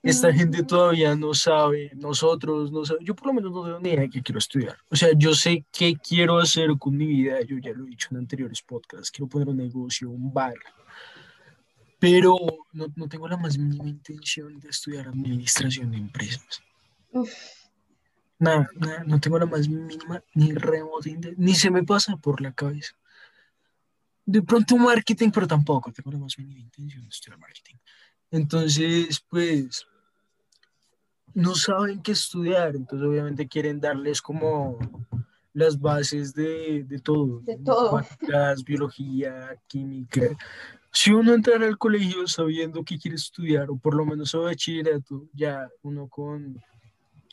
Esta 0.02 0.32
gente 0.32 0.62
todavía 0.62 1.14
no 1.14 1.34
sabe, 1.34 1.90
nosotros 1.94 2.72
no 2.72 2.86
sabemos, 2.86 3.06
yo 3.06 3.14
por 3.14 3.26
lo 3.26 3.34
menos 3.34 3.52
no 3.52 3.64
tengo 3.64 3.80
ni 3.80 3.90
idea 3.90 4.00
de 4.00 4.10
qué 4.10 4.22
quiero 4.22 4.38
estudiar. 4.38 4.78
O 4.88 4.96
sea, 4.96 5.10
yo 5.14 5.34
sé 5.34 5.66
qué 5.70 5.94
quiero 5.96 6.38
hacer 6.38 6.70
con 6.78 6.96
mi 6.96 7.06
vida, 7.06 7.42
yo 7.42 7.58
ya 7.58 7.72
lo 7.72 7.84
he 7.84 7.90
dicho 7.90 8.08
en 8.10 8.16
anteriores 8.16 8.62
podcasts, 8.62 9.10
quiero 9.10 9.28
poner 9.28 9.48
un 9.48 9.58
negocio, 9.58 10.08
un 10.08 10.32
bar, 10.32 10.54
pero 11.98 12.34
no, 12.72 12.86
no 12.96 13.08
tengo 13.08 13.28
la 13.28 13.36
más 13.36 13.58
mínima 13.58 13.88
intención 13.88 14.58
de 14.58 14.70
estudiar 14.70 15.06
administración 15.06 15.90
de 15.90 15.98
empresas. 15.98 16.62
Nada, 18.38 18.70
nada, 18.74 19.04
no 19.04 19.20
tengo 19.20 19.38
la 19.38 19.44
más 19.44 19.68
mínima 19.68 20.24
ni 20.34 20.54
remota, 20.54 21.10
ni 21.36 21.54
se 21.54 21.70
me 21.70 21.84
pasa 21.84 22.16
por 22.16 22.40
la 22.40 22.52
cabeza. 22.52 22.94
De 24.24 24.40
pronto 24.40 24.78
marketing, 24.78 25.30
pero 25.30 25.46
tampoco 25.46 25.92
tengo 25.92 26.10
la 26.10 26.18
más 26.18 26.38
mínima 26.38 26.60
intención 26.60 27.02
de 27.02 27.10
estudiar 27.10 27.38
marketing. 27.38 27.76
Entonces, 28.30 29.24
pues, 29.28 29.86
no 31.34 31.54
saben 31.54 32.02
qué 32.02 32.12
estudiar, 32.12 32.76
entonces 32.76 33.06
obviamente 33.06 33.48
quieren 33.48 33.80
darles 33.80 34.20
como 34.22 34.78
las 35.52 35.78
bases 35.78 36.34
de, 36.34 36.84
de 36.84 36.98
todo. 36.98 37.40
De 37.40 37.58
todo. 37.58 38.00
biología, 38.64 39.56
química. 39.66 40.22
Si 40.92 41.12
uno 41.12 41.34
entra 41.34 41.56
al 41.56 41.78
colegio 41.78 42.26
sabiendo 42.26 42.84
qué 42.84 42.98
quiere 42.98 43.16
estudiar, 43.16 43.70
o 43.70 43.76
por 43.76 43.94
lo 43.94 44.04
menos 44.04 44.34
a 44.34 44.38
bachillerato, 44.38 45.28
ya 45.32 45.68
uno 45.82 46.08
con, 46.08 46.60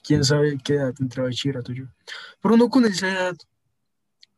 quién 0.04 0.24
sabe 0.24 0.58
qué 0.64 0.76
edad 0.76 0.94
entra 1.00 1.24
a 1.24 1.26
bachillerato 1.28 1.74
yo, 1.74 1.86
pero 2.42 2.56
uno 2.56 2.70
con 2.70 2.86
esa 2.86 3.12
edad 3.12 3.36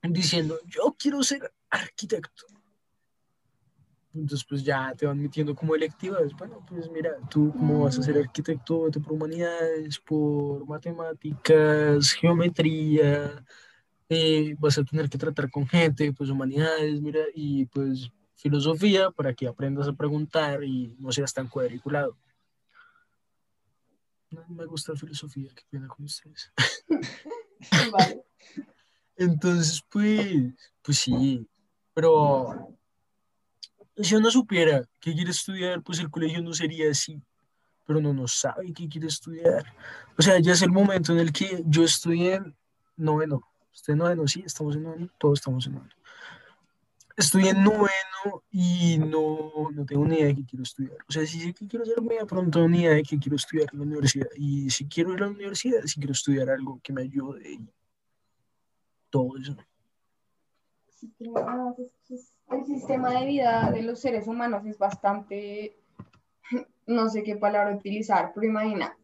diciendo, 0.03 0.57
yo 0.65 0.95
quiero 0.97 1.21
ser 1.23 1.51
arquitecto 1.69 2.45
entonces, 4.19 4.45
pues 4.47 4.63
ya 4.63 4.93
te 4.95 5.05
van 5.05 5.19
metiendo 5.19 5.55
como 5.55 5.75
electivas. 5.75 6.33
Bueno, 6.37 6.63
pues 6.67 6.89
mira, 6.91 7.11
tú 7.29 7.51
cómo 7.51 7.83
vas 7.83 7.97
a 7.97 8.03
ser 8.03 8.17
arquitecto, 8.17 8.83
vete 8.83 8.99
por 8.99 9.13
humanidades, 9.13 9.99
por 9.99 10.65
matemáticas, 10.67 12.13
geometría, 12.13 13.43
eh, 14.09 14.55
vas 14.59 14.77
a 14.77 14.83
tener 14.83 15.09
que 15.09 15.17
tratar 15.17 15.49
con 15.49 15.67
gente, 15.67 16.11
pues 16.13 16.29
humanidades, 16.29 17.01
mira, 17.01 17.21
y 17.33 17.65
pues 17.65 18.11
filosofía 18.35 19.11
para 19.11 19.33
que 19.33 19.47
aprendas 19.47 19.87
a 19.87 19.93
preguntar 19.93 20.63
y 20.63 20.95
no 20.99 21.11
seas 21.11 21.33
tan 21.33 21.47
cuadriculado. 21.47 22.17
No 24.31 24.45
me 24.49 24.65
gusta 24.65 24.95
filosofía, 24.95 25.51
qué 25.55 25.63
pena 25.69 25.87
con 25.87 26.05
ustedes. 26.05 26.51
vale. 27.91 28.23
Entonces, 29.15 29.83
pues, 29.89 30.53
pues 30.81 30.97
sí, 30.99 31.47
pero 31.93 32.78
si 34.03 34.15
uno 34.15 34.31
supiera 34.31 34.83
qué 34.99 35.13
quiere 35.13 35.31
estudiar, 35.31 35.81
pues 35.81 35.99
el 35.99 36.09
colegio 36.09 36.41
no 36.41 36.53
sería 36.53 36.89
así, 36.89 37.21
pero 37.85 37.99
no, 37.99 38.13
no 38.13 38.27
sabe 38.27 38.71
qué 38.73 38.87
quiere 38.87 39.07
estudiar. 39.07 39.65
O 40.17 40.21
sea, 40.21 40.39
ya 40.39 40.53
es 40.53 40.61
el 40.61 40.71
momento 40.71 41.11
en 41.11 41.19
el 41.19 41.33
que 41.33 41.63
yo 41.65 41.83
estudié 41.83 42.35
en 42.35 42.55
noveno. 42.95 43.41
Usted 43.73 43.95
noveno, 43.95 44.27
sí, 44.27 44.43
estamos 44.45 44.75
en 44.75 44.83
noveno, 44.83 45.09
todos 45.17 45.39
estamos 45.39 45.65
en 45.67 45.73
noveno. 45.73 45.93
Estoy 47.17 47.49
en 47.49 47.63
noveno 47.63 48.43
y 48.49 48.97
no, 48.97 49.51
no 49.73 49.85
tengo 49.85 50.05
ni 50.05 50.15
idea 50.15 50.27
de 50.27 50.35
qué 50.35 50.45
quiero 50.45 50.63
estudiar. 50.63 50.97
O 51.07 51.11
sea, 51.11 51.25
si 51.25 51.41
sé 51.41 51.53
que 51.53 51.67
quiero 51.67 51.83
hacer 51.83 52.01
media 52.01 52.25
pronto, 52.25 52.65
ni 52.67 52.81
idea 52.81 52.93
de 52.93 53.03
qué 53.03 53.19
quiero 53.19 53.35
estudiar 53.35 53.67
en 53.73 53.79
la 53.79 53.85
universidad. 53.85 54.29
Y 54.37 54.69
si 54.69 54.85
quiero 54.85 55.13
ir 55.13 55.23
a 55.23 55.25
la 55.25 55.31
universidad, 55.31 55.81
si 55.83 55.99
quiero 55.99 56.13
estudiar 56.13 56.49
algo 56.49 56.79
que 56.81 56.93
me 56.93 57.01
ayude 57.01 57.59
todo 59.09 59.37
eso. 59.37 59.57
Sí, 60.89 61.11
el 62.51 62.65
sistema 62.65 63.11
de 63.11 63.25
vida 63.25 63.71
de 63.71 63.81
los 63.83 63.99
seres 63.99 64.27
humanos 64.27 64.65
es 64.65 64.77
bastante, 64.77 65.75
no 66.87 67.09
sé 67.09 67.23
qué 67.23 67.35
palabra 67.35 67.75
utilizar, 67.75 68.31
pero 68.33 68.47
imagina, 68.47 68.97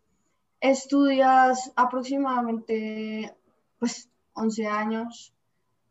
estudias 0.60 1.72
aproximadamente, 1.76 3.34
pues, 3.80 4.10
11 4.34 4.68
años, 4.68 5.34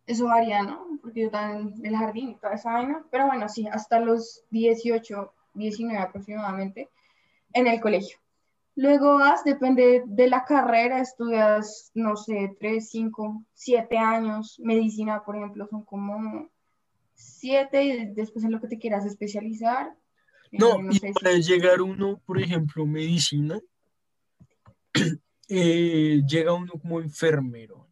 eso 0.06 0.26
varía, 0.26 0.62
¿no? 0.62 0.86
Porque 1.00 1.22
yo 1.22 1.30
también 1.30 1.74
el 1.84 1.96
jardín 1.96 2.30
y 2.30 2.34
toda 2.36 2.54
esa 2.54 2.72
vaina, 2.72 3.04
pero 3.10 3.26
bueno, 3.26 3.48
sí, 3.48 3.66
hasta 3.68 4.00
los 4.00 4.44
18, 4.50 5.32
19 5.54 5.98
aproximadamente, 5.98 6.90
en 7.52 7.66
el 7.66 7.80
colegio. 7.80 8.18
Luego 8.76 9.18
vas, 9.18 9.44
depende 9.44 10.02
de 10.04 10.28
la 10.28 10.44
carrera, 10.44 10.98
estudias, 10.98 11.92
no 11.94 12.16
sé, 12.16 12.56
3, 12.58 12.90
5, 12.90 13.44
7 13.54 13.96
años. 13.96 14.58
Medicina, 14.58 15.22
por 15.24 15.36
ejemplo, 15.36 15.68
son 15.68 15.84
como 15.84 16.48
siete 17.14 17.84
y 17.84 18.14
después 18.14 18.44
en 18.44 18.52
lo 18.52 18.60
que 18.60 18.68
te 18.68 18.78
quieras 18.78 19.04
especializar. 19.06 19.96
Eh, 20.52 20.58
no, 20.58 20.76
y 20.90 21.00
para 21.12 21.36
llegar 21.38 21.80
uno, 21.80 22.20
por 22.26 22.40
ejemplo, 22.40 22.86
medicina, 22.86 23.60
eh, 25.48 26.22
llega 26.26 26.52
uno 26.52 26.72
como 26.80 27.00
enfermero, 27.00 27.88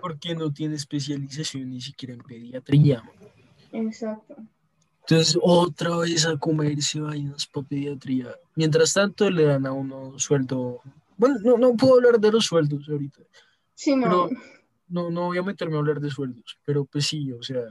porque 0.00 0.34
no 0.34 0.52
tiene 0.52 0.76
especialización 0.76 1.70
ni 1.70 1.80
siquiera 1.80 2.14
en 2.14 2.20
pediatría. 2.20 3.02
Exacto. 3.72 4.36
Entonces, 5.00 5.38
otra 5.42 5.98
vez 5.98 6.24
a 6.24 6.38
comerse 6.38 6.98
vainas 6.98 7.46
para 7.46 7.66
pediatría. 7.66 8.34
Mientras 8.56 8.94
tanto, 8.94 9.28
le 9.28 9.44
dan 9.44 9.66
a 9.66 9.72
uno 9.72 10.18
sueldo. 10.18 10.80
Bueno, 11.18 11.36
no, 11.42 11.58
no 11.58 11.76
puedo 11.76 11.96
hablar 11.96 12.18
de 12.18 12.32
los 12.32 12.46
sueldos 12.46 12.88
ahorita. 12.88 13.20
Sí, 13.74 13.94
no. 13.94 14.30
No, 14.94 15.10
no 15.10 15.26
voy 15.26 15.38
a 15.38 15.42
meterme 15.42 15.74
a 15.74 15.80
hablar 15.80 16.00
de 16.00 16.08
sueldos, 16.08 16.56
pero 16.64 16.84
pues 16.84 17.06
sí, 17.06 17.32
o 17.32 17.42
sea, 17.42 17.64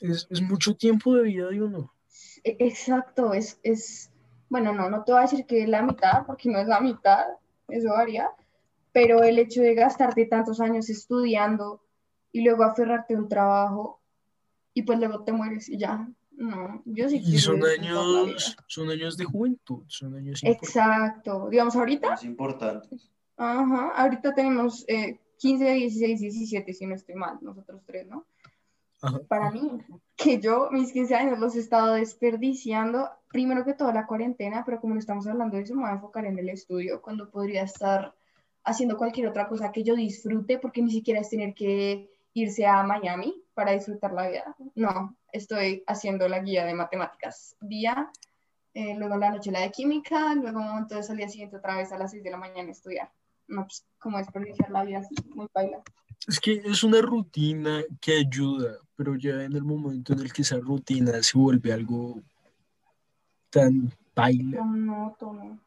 es, 0.00 0.26
mucho 0.42 0.76
tiempo 0.76 1.14
de 1.14 1.22
vida 1.22 1.46
de 1.48 1.62
uno. 1.62 1.94
E, 2.42 2.56
exacto, 2.58 3.32
es, 3.32 3.60
es, 3.62 4.10
bueno, 4.48 4.72
no, 4.72 4.90
no 4.90 5.04
te 5.04 5.12
voy 5.12 5.20
a 5.20 5.22
decir 5.22 5.46
que 5.46 5.62
es 5.62 5.68
la 5.68 5.82
mitad, 5.82 6.26
porque 6.26 6.50
no 6.50 6.58
es 6.58 6.66
la 6.66 6.80
mitad, 6.80 7.24
eso 7.68 7.90
varía, 7.90 8.28
pero 8.92 9.22
el 9.22 9.38
hecho 9.38 9.62
de 9.62 9.74
gastarte 9.74 10.26
tantos 10.26 10.60
años 10.60 10.90
estudiando 10.90 11.84
y 12.32 12.42
luego 12.42 12.64
aferrarte 12.64 13.14
a 13.14 13.18
un 13.18 13.28
trabajo 13.28 14.02
y 14.74 14.82
pues 14.82 14.98
luego 14.98 15.22
te 15.22 15.32
mueres 15.32 15.68
y 15.68 15.78
ya. 15.78 16.08
No, 16.32 16.82
yo 16.84 17.08
sí. 17.08 17.22
Y 17.24 17.38
son 17.38 17.64
años, 17.64 18.56
son 18.66 18.90
años 18.90 19.16
de 19.16 19.24
juventud, 19.24 19.84
son 19.86 20.16
años 20.16 20.40
Exacto. 20.42 21.48
Digamos, 21.48 21.74
ahorita. 21.76 22.14
Es 22.14 22.24
importante. 22.24 22.88
Ajá, 23.36 23.92
ahorita 23.94 24.34
tenemos 24.34 24.84
eh, 24.88 25.20
15, 25.38 25.72
16, 25.72 26.20
17, 26.20 26.72
si 26.74 26.86
no 26.86 26.94
estoy 26.94 27.14
mal, 27.14 27.38
nosotros 27.40 27.82
tres, 27.86 28.06
¿no? 28.06 28.26
Para 29.28 29.50
mí, 29.52 29.70
que 30.16 30.40
yo 30.40 30.70
mis 30.72 30.92
15 30.92 31.14
años 31.14 31.38
los 31.38 31.54
he 31.54 31.60
estado 31.60 31.94
desperdiciando, 31.94 33.08
primero 33.28 33.64
que 33.64 33.74
toda 33.74 33.92
la 33.92 34.06
cuarentena, 34.06 34.64
pero 34.64 34.80
como 34.80 34.94
no 34.94 35.00
estamos 35.00 35.26
hablando 35.28 35.56
de 35.56 35.62
eso, 35.62 35.74
me 35.74 35.82
voy 35.82 35.90
a 35.90 35.94
enfocar 35.94 36.26
en 36.26 36.38
el 36.38 36.48
estudio, 36.48 37.00
cuando 37.00 37.30
podría 37.30 37.62
estar 37.62 38.14
haciendo 38.64 38.96
cualquier 38.96 39.28
otra 39.28 39.48
cosa 39.48 39.70
que 39.70 39.84
yo 39.84 39.94
disfrute, 39.94 40.58
porque 40.58 40.82
ni 40.82 40.90
siquiera 40.90 41.20
es 41.20 41.30
tener 41.30 41.54
que 41.54 42.10
irse 42.34 42.66
a 42.66 42.82
Miami 42.82 43.40
para 43.54 43.72
disfrutar 43.72 44.12
la 44.12 44.28
vida. 44.28 44.56
No, 44.74 45.16
estoy 45.32 45.84
haciendo 45.86 46.28
la 46.28 46.40
guía 46.40 46.64
de 46.64 46.74
matemáticas 46.74 47.56
día, 47.60 48.10
eh, 48.74 48.94
luego 48.96 49.16
la 49.16 49.30
noche 49.30 49.50
la 49.50 49.60
de 49.60 49.70
química, 49.70 50.34
luego 50.34 50.60
entonces 50.76 51.08
al 51.10 51.16
día 51.16 51.28
siguiente 51.28 51.56
otra 51.56 51.76
vez 51.76 51.92
a 51.92 51.98
las 51.98 52.10
6 52.10 52.22
de 52.22 52.30
la 52.30 52.36
mañana 52.36 52.70
estudiar. 52.70 53.10
No, 53.48 53.62
pues 53.62 53.84
como 53.98 54.18
desperdiciar 54.18 54.70
la 54.70 54.84
vida 54.84 54.98
así, 54.98 55.14
muy 55.34 55.48
baila. 55.52 55.82
Es 56.26 56.38
que 56.40 56.62
es 56.64 56.82
una 56.82 57.00
rutina 57.00 57.82
que 58.00 58.18
ayuda, 58.18 58.78
pero 58.94 59.16
ya 59.16 59.42
en 59.44 59.54
el 59.54 59.64
momento 59.64 60.12
en 60.12 60.20
el 60.20 60.32
que 60.32 60.42
esa 60.42 60.58
rutina 60.58 61.22
se 61.22 61.38
vuelve 61.38 61.72
algo 61.72 62.20
tan 63.50 63.92
baila. 64.14 64.62
Monótono. 64.62 65.60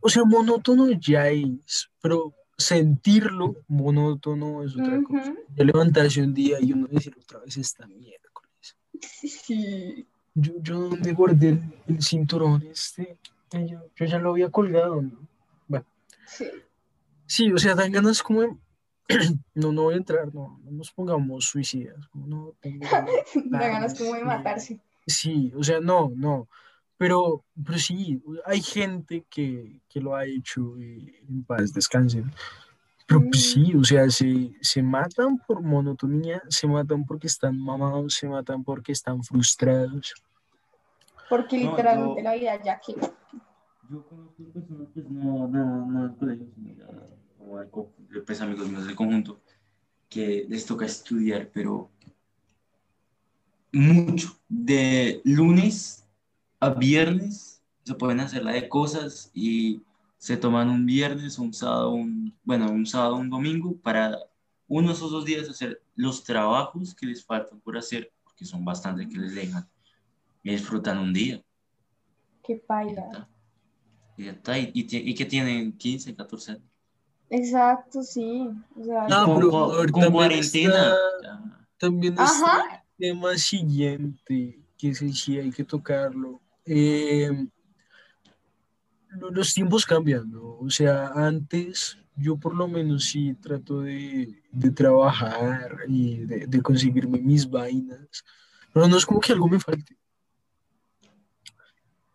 O 0.00 0.08
sea, 0.08 0.24
monótono 0.24 0.90
ya 0.92 1.28
es, 1.28 1.90
pero 2.00 2.34
sentirlo 2.56 3.56
monótono 3.68 4.62
es 4.62 4.74
otra 4.74 5.02
cosa. 5.02 5.34
Ya 5.54 5.64
levantarse 5.64 6.22
un 6.22 6.34
día 6.34 6.58
y 6.60 6.72
uno 6.72 6.86
decir 6.88 7.16
otra 7.20 7.40
vez 7.40 7.56
esta 7.56 7.86
miércoles. 7.86 8.76
Sí. 9.00 10.06
Yo, 10.34 10.52
yo 10.60 10.88
donde 10.88 11.12
guardé 11.12 11.60
el, 11.86 12.02
cinturón 12.02 12.60
este, 12.66 13.16
yo, 13.52 13.78
yo, 13.94 14.04
ya 14.04 14.18
lo 14.18 14.30
había 14.30 14.50
colgado, 14.50 15.00
¿no? 15.00 15.28
Sí. 16.26 16.50
Sí, 17.26 17.52
o 17.52 17.58
sea, 17.58 17.74
dan 17.74 17.92
ganas 17.92 18.22
como 18.22 18.60
no, 19.54 19.72
no 19.72 19.82
voy 19.82 19.94
a 19.94 19.98
entrar, 19.98 20.34
no, 20.34 20.60
no 20.64 20.70
nos 20.70 20.90
pongamos 20.90 21.46
suicidas. 21.46 21.98
No 22.12 22.54
tengo 22.60 22.86
ganas 23.50 23.98
como 23.98 24.14
de 24.14 24.24
matarse. 24.24 24.80
Sí, 25.06 25.52
o 25.56 25.62
sea, 25.62 25.80
no, 25.80 26.12
no. 26.14 26.48
Pero, 26.96 27.44
pero 27.64 27.78
sí, 27.78 28.22
hay 28.46 28.62
gente 28.62 29.24
que, 29.28 29.80
que 29.88 30.00
lo 30.00 30.14
ha 30.14 30.24
hecho 30.24 30.78
y 30.78 31.14
en 31.28 31.44
paz 31.44 31.72
descansen. 31.72 32.32
Pero 33.06 33.20
pues 33.20 33.52
sí, 33.52 33.74
o 33.74 33.84
sea, 33.84 34.08
se, 34.08 34.52
se 34.62 34.82
matan 34.82 35.36
por 35.38 35.60
monotonía, 35.60 36.40
se 36.48 36.66
matan 36.66 37.04
porque 37.04 37.26
están 37.26 37.58
mamados, 37.58 38.14
se 38.14 38.28
matan 38.28 38.64
porque 38.64 38.92
están 38.92 39.22
frustrados. 39.22 40.14
Porque 41.28 41.58
literalmente 41.58 42.22
la 42.22 42.34
vida 42.34 42.62
ya 42.62 42.80
que... 42.80 42.94
Yo 43.90 44.06
conozco 44.08 44.44
personas, 44.52 44.88
pues 44.94 45.08
no, 45.10 45.46
no, 45.48 45.86
no 45.86 46.02
del 46.08 46.16
colegio, 46.16 46.46
sino 46.54 46.74
ya, 46.74 46.88
o 47.38 47.58
algo, 47.58 47.92
pues 48.24 48.40
amigos 48.40 48.68
míos 48.68 48.86
del 48.86 48.96
conjunto, 48.96 49.40
que 50.08 50.46
les 50.48 50.64
toca 50.64 50.86
estudiar, 50.86 51.50
pero 51.52 51.90
mucho. 53.72 54.38
De 54.48 55.20
lunes 55.24 56.08
a 56.60 56.70
viernes 56.70 57.62
se 57.84 57.94
pueden 57.94 58.20
hacer 58.20 58.44
la 58.44 58.52
de 58.52 58.68
cosas 58.68 59.30
y 59.34 59.82
se 60.16 60.36
toman 60.36 60.70
un 60.70 60.86
viernes, 60.86 61.38
un 61.38 61.52
sábado, 61.52 61.90
un, 61.90 62.34
bueno, 62.44 62.70
un 62.70 62.86
sábado, 62.86 63.16
un 63.16 63.28
domingo 63.28 63.76
para 63.76 64.18
unos 64.66 65.02
o 65.02 65.08
dos 65.08 65.26
días 65.26 65.48
hacer 65.48 65.82
los 65.94 66.24
trabajos 66.24 66.94
que 66.94 67.06
les 67.06 67.22
faltan 67.22 67.60
por 67.60 67.76
hacer, 67.76 68.10
porque 68.22 68.46
son 68.46 68.64
bastantes 68.64 69.06
que 69.08 69.18
les 69.18 69.34
dejan, 69.34 69.68
y 70.42 70.52
disfrutan 70.52 70.98
un 70.98 71.12
día. 71.12 71.44
Qué 72.42 72.56
paila. 72.56 73.28
Y, 74.16 74.28
está, 74.28 74.58
y, 74.58 74.70
y, 74.74 75.14
que 75.14 75.24
tienen 75.24 75.76
15, 75.76 76.14
14 76.14 76.52
años. 76.52 76.64
Exacto, 77.30 78.02
sí. 78.02 78.48
O 78.76 78.84
sea, 78.84 79.08
no, 79.08 79.26
con, 79.26 79.36
pero 79.36 79.50
con, 79.50 79.88
con 79.88 80.12
cuarentena. 80.12 80.94
también 81.78 82.14
está 82.14 82.82
el 82.98 83.06
tema 83.12 83.36
siguiente, 83.36 84.60
que 84.78 84.94
sí, 84.94 85.12
sí 85.12 85.38
hay 85.38 85.50
que 85.50 85.64
tocarlo. 85.64 86.40
Eh, 86.64 87.30
los 89.30 89.52
tiempos 89.52 89.84
cambian, 89.84 90.30
¿no? 90.30 90.58
O 90.58 90.70
sea, 90.70 91.08
antes 91.08 91.98
yo 92.16 92.36
por 92.36 92.54
lo 92.54 92.68
menos 92.68 93.04
sí 93.06 93.34
trato 93.34 93.80
de, 93.80 94.42
de 94.52 94.70
trabajar 94.70 95.78
y 95.88 96.18
de, 96.18 96.46
de, 96.46 96.62
conseguirme 96.62 97.18
mis 97.18 97.48
vainas, 97.48 98.24
pero 98.72 98.86
no 98.88 98.96
es 98.96 99.04
como 99.04 99.20
que 99.20 99.32
algo 99.32 99.48
me 99.48 99.58
falte. 99.58 99.96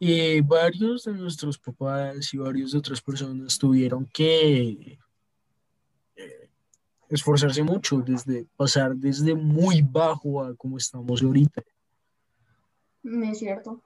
Y 0.02 0.40
varios 0.40 1.04
de 1.04 1.14
nuestros 1.14 1.58
papás 1.58 2.34
y 2.34 2.38
varios 2.38 2.72
de 2.72 2.78
otras 2.78 3.02
personas 3.02 3.58
tuvieron 3.58 4.06
que 4.06 4.98
eh, 6.16 6.50
esforzarse 7.10 7.62
mucho 7.64 7.98
desde 8.00 8.46
pasar 8.56 8.96
desde 8.96 9.36
muy 9.36 9.82
bajo 9.82 10.42
a 10.42 10.56
como 10.56 10.78
estamos 10.78 11.22
ahorita. 11.22 11.62
Es 13.04 13.40
cierto. 13.40 13.82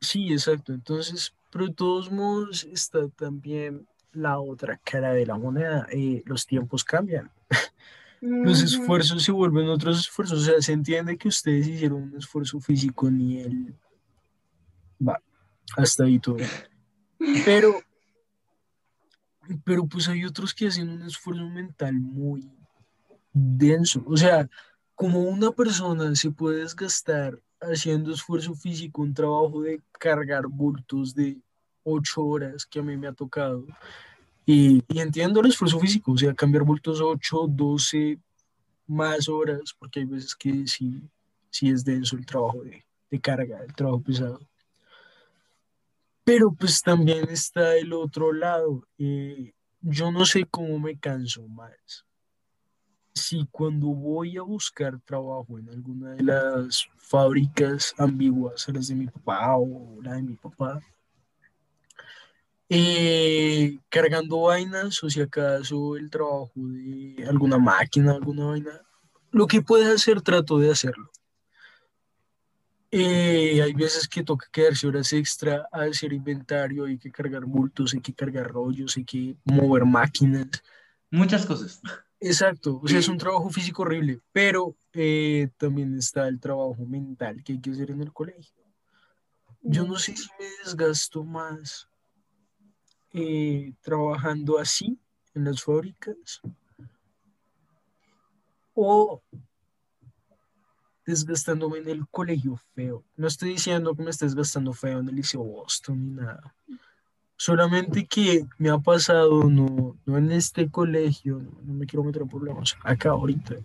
Sí, 0.00 0.32
exacto. 0.32 0.72
Entonces, 0.72 1.34
pero 1.50 1.66
de 1.66 1.74
todos 1.74 2.10
modos 2.10 2.64
está 2.64 3.06
también 3.10 3.86
la 4.12 4.40
otra 4.40 4.80
cara 4.82 5.12
de 5.12 5.26
la 5.26 5.36
moneda. 5.36 5.86
Eh, 5.92 6.22
los 6.24 6.46
tiempos 6.46 6.84
cambian. 6.84 7.30
Los 8.22 8.62
esfuerzos 8.62 9.22
se 9.22 9.32
vuelven 9.32 9.70
otros 9.70 9.98
esfuerzos. 10.00 10.40
O 10.40 10.44
sea, 10.44 10.60
se 10.60 10.72
entiende 10.72 11.16
que 11.16 11.28
ustedes 11.28 11.66
hicieron 11.66 12.02
un 12.02 12.16
esfuerzo 12.18 12.60
físico 12.60 13.10
ni 13.10 13.40
el... 13.40 13.74
Va, 15.00 15.18
hasta 15.76 16.04
ahí 16.04 16.18
todo. 16.18 16.38
Pero, 17.44 17.80
pero 19.64 19.86
pues 19.86 20.08
hay 20.08 20.24
otros 20.24 20.54
que 20.54 20.68
hacen 20.68 20.88
un 20.88 21.02
esfuerzo 21.02 21.48
mental 21.48 21.94
muy 21.94 22.50
denso. 23.32 24.02
O 24.06 24.16
sea, 24.16 24.48
como 24.94 25.20
una 25.20 25.50
persona 25.50 26.14
se 26.14 26.30
puede 26.30 26.60
desgastar 26.60 27.40
haciendo 27.60 28.12
esfuerzo 28.12 28.54
físico, 28.54 29.02
un 29.02 29.14
trabajo 29.14 29.62
de 29.62 29.80
cargar 29.98 30.46
bultos 30.46 31.14
de 31.14 31.38
ocho 31.84 32.24
horas 32.24 32.64
que 32.66 32.78
a 32.78 32.82
mí 32.82 32.96
me 32.96 33.08
ha 33.08 33.12
tocado. 33.12 33.66
Y, 34.46 34.82
y 34.88 35.00
entiendo 35.00 35.40
el 35.40 35.48
esfuerzo 35.48 35.78
físico, 35.78 36.12
o 36.12 36.18
sea, 36.18 36.34
cambiar 36.34 36.64
bultos 36.64 37.00
8, 37.00 37.46
12 37.48 38.18
más 38.86 39.28
horas, 39.28 39.74
porque 39.78 40.00
hay 40.00 40.06
veces 40.06 40.34
que 40.34 40.66
sí, 40.66 41.02
sí 41.50 41.68
es 41.68 41.84
denso 41.84 42.16
el 42.16 42.26
trabajo 42.26 42.62
de, 42.62 42.84
de 43.10 43.20
carga, 43.20 43.62
el 43.62 43.74
trabajo 43.74 44.02
pesado. 44.02 44.40
Pero 46.24 46.52
pues 46.52 46.82
también 46.82 47.28
está 47.30 47.76
el 47.76 47.92
otro 47.92 48.32
lado. 48.32 48.86
Eh, 48.98 49.52
yo 49.80 50.12
no 50.12 50.24
sé 50.26 50.46
cómo 50.50 50.78
me 50.78 50.98
canso 50.98 51.46
más 51.48 52.04
si 53.14 53.46
cuando 53.50 53.88
voy 53.88 54.36
a 54.36 54.42
buscar 54.42 54.98
trabajo 55.00 55.58
en 55.58 55.68
alguna 55.68 56.14
de 56.14 56.22
las 56.22 56.88
fábricas 56.96 57.94
ambiguas, 57.98 58.66
las 58.68 58.88
de 58.88 58.94
mi 58.94 59.06
papá 59.06 59.56
o 59.56 60.00
la 60.02 60.14
de 60.14 60.22
mi 60.22 60.36
papá, 60.36 60.80
eh, 62.68 63.78
cargando 63.88 64.42
vainas 64.42 65.02
o 65.02 65.10
si 65.10 65.20
acaso 65.20 65.96
el 65.96 66.08
trabajo 66.10 66.52
de 66.54 67.26
alguna 67.28 67.58
máquina, 67.58 68.12
alguna 68.12 68.46
vaina, 68.46 68.80
lo 69.32 69.46
que 69.46 69.60
pueda 69.60 69.92
hacer 69.92 70.22
trato 70.22 70.58
de 70.58 70.70
hacerlo. 70.70 71.10
Eh, 72.92 73.62
hay 73.62 73.72
veces 73.72 74.08
que 74.08 74.24
toca 74.24 74.48
quedarse 74.50 74.86
horas 74.86 75.12
extra 75.12 75.68
a 75.70 75.82
hacer 75.82 76.12
inventario, 76.12 76.86
hay 76.86 76.98
que 76.98 77.10
cargar 77.10 77.44
bultos, 77.44 77.94
hay 77.94 78.00
que 78.00 78.12
cargar 78.12 78.48
rollos, 78.48 78.96
hay 78.96 79.04
que 79.04 79.36
mover 79.44 79.84
máquinas. 79.84 80.48
Muchas 81.10 81.46
cosas. 81.46 81.80
Exacto, 82.18 82.80
o 82.82 82.88
sea, 82.88 82.98
es 82.98 83.08
un 83.08 83.16
trabajo 83.16 83.48
físico 83.48 83.82
horrible, 83.82 84.20
pero 84.32 84.76
eh, 84.92 85.48
también 85.56 85.96
está 85.96 86.28
el 86.28 86.38
trabajo 86.38 86.84
mental 86.84 87.42
que 87.42 87.54
hay 87.54 87.60
que 87.60 87.70
hacer 87.70 87.92
en 87.92 88.02
el 88.02 88.12
colegio. 88.12 88.60
Yo 89.62 89.84
no 89.84 89.96
sé 89.96 90.16
si 90.16 90.28
me 90.38 90.46
desgasto 90.64 91.24
más 91.24 91.88
eh, 93.12 93.72
trabajando 93.80 94.58
así 94.58 94.98
en 95.34 95.44
las 95.44 95.62
fábricas 95.62 96.40
o 98.74 99.22
desgastándome 101.10 101.78
en 101.78 101.88
el 101.88 102.08
colegio 102.08 102.56
feo. 102.74 103.04
No 103.16 103.26
estoy 103.26 103.50
diciendo 103.50 103.94
que 103.94 104.02
me 104.02 104.10
estés 104.10 104.34
gastando 104.34 104.72
feo 104.72 105.00
en 105.00 105.08
el 105.08 105.16
Liceo 105.16 105.42
Boston 105.42 106.06
ni 106.06 106.22
nada. 106.22 106.54
Solamente 107.36 108.06
que 108.06 108.46
me 108.58 108.70
ha 108.70 108.78
pasado, 108.78 109.44
no, 109.44 109.96
no 110.04 110.18
en 110.18 110.30
este 110.30 110.70
colegio, 110.70 111.38
no, 111.38 111.74
me 111.74 111.86
quiero 111.86 112.04
meter 112.04 112.22
en 112.22 112.28
problemas 112.28 112.76
acá 112.82 113.10
ahorita, 113.10 113.56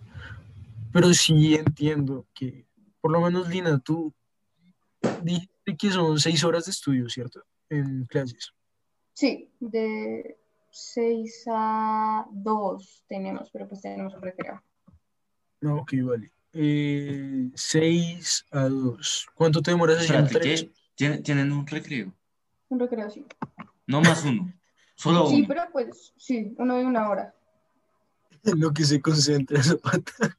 pero 0.92 1.12
sí 1.12 1.54
entiendo 1.54 2.24
que, 2.32 2.64
por 3.00 3.12
lo 3.12 3.20
menos 3.20 3.48
Lina, 3.48 3.78
tú 3.78 4.12
dijiste 5.22 5.76
que 5.76 5.90
son 5.90 6.18
seis 6.18 6.42
horas 6.42 6.64
de 6.64 6.70
estudio, 6.70 7.08
¿cierto? 7.08 7.42
En 7.68 8.06
clases. 8.06 8.52
Sí, 9.12 9.50
de 9.60 10.38
seis 10.70 11.44
a 11.46 12.26
dos 12.30 13.04
tenemos, 13.08 13.50
pero 13.50 13.68
pues 13.68 13.82
tenemos 13.82 14.14
un 14.14 14.22
recreo. 14.22 14.62
No, 15.60 15.76
ok, 15.78 15.92
vale. 16.02 16.30
Eh, 16.58 17.50
seis 17.54 18.46
a 18.50 18.62
dos. 18.62 19.26
¿Cuánto 19.34 19.60
te 19.60 19.72
demoras 19.72 19.98
haciendo 19.98 20.30
tres? 20.30 20.68
¿Tienen 20.94 21.52
un 21.52 21.66
recreo? 21.66 22.12
Un 22.70 22.80
recreo, 22.80 23.10
sí. 23.10 23.26
No 23.86 24.00
más 24.00 24.24
uno. 24.24 24.52
Solo 24.94 25.26
sí, 25.28 25.40
uno. 25.40 25.48
pero 25.48 25.62
pues 25.70 26.14
sí, 26.16 26.54
uno 26.56 26.76
de 26.76 26.86
una 26.86 27.10
hora. 27.10 27.34
Lo 28.42 28.72
que 28.72 28.84
se 28.84 29.02
concentra 29.02 29.62
Zapata. 29.62 30.38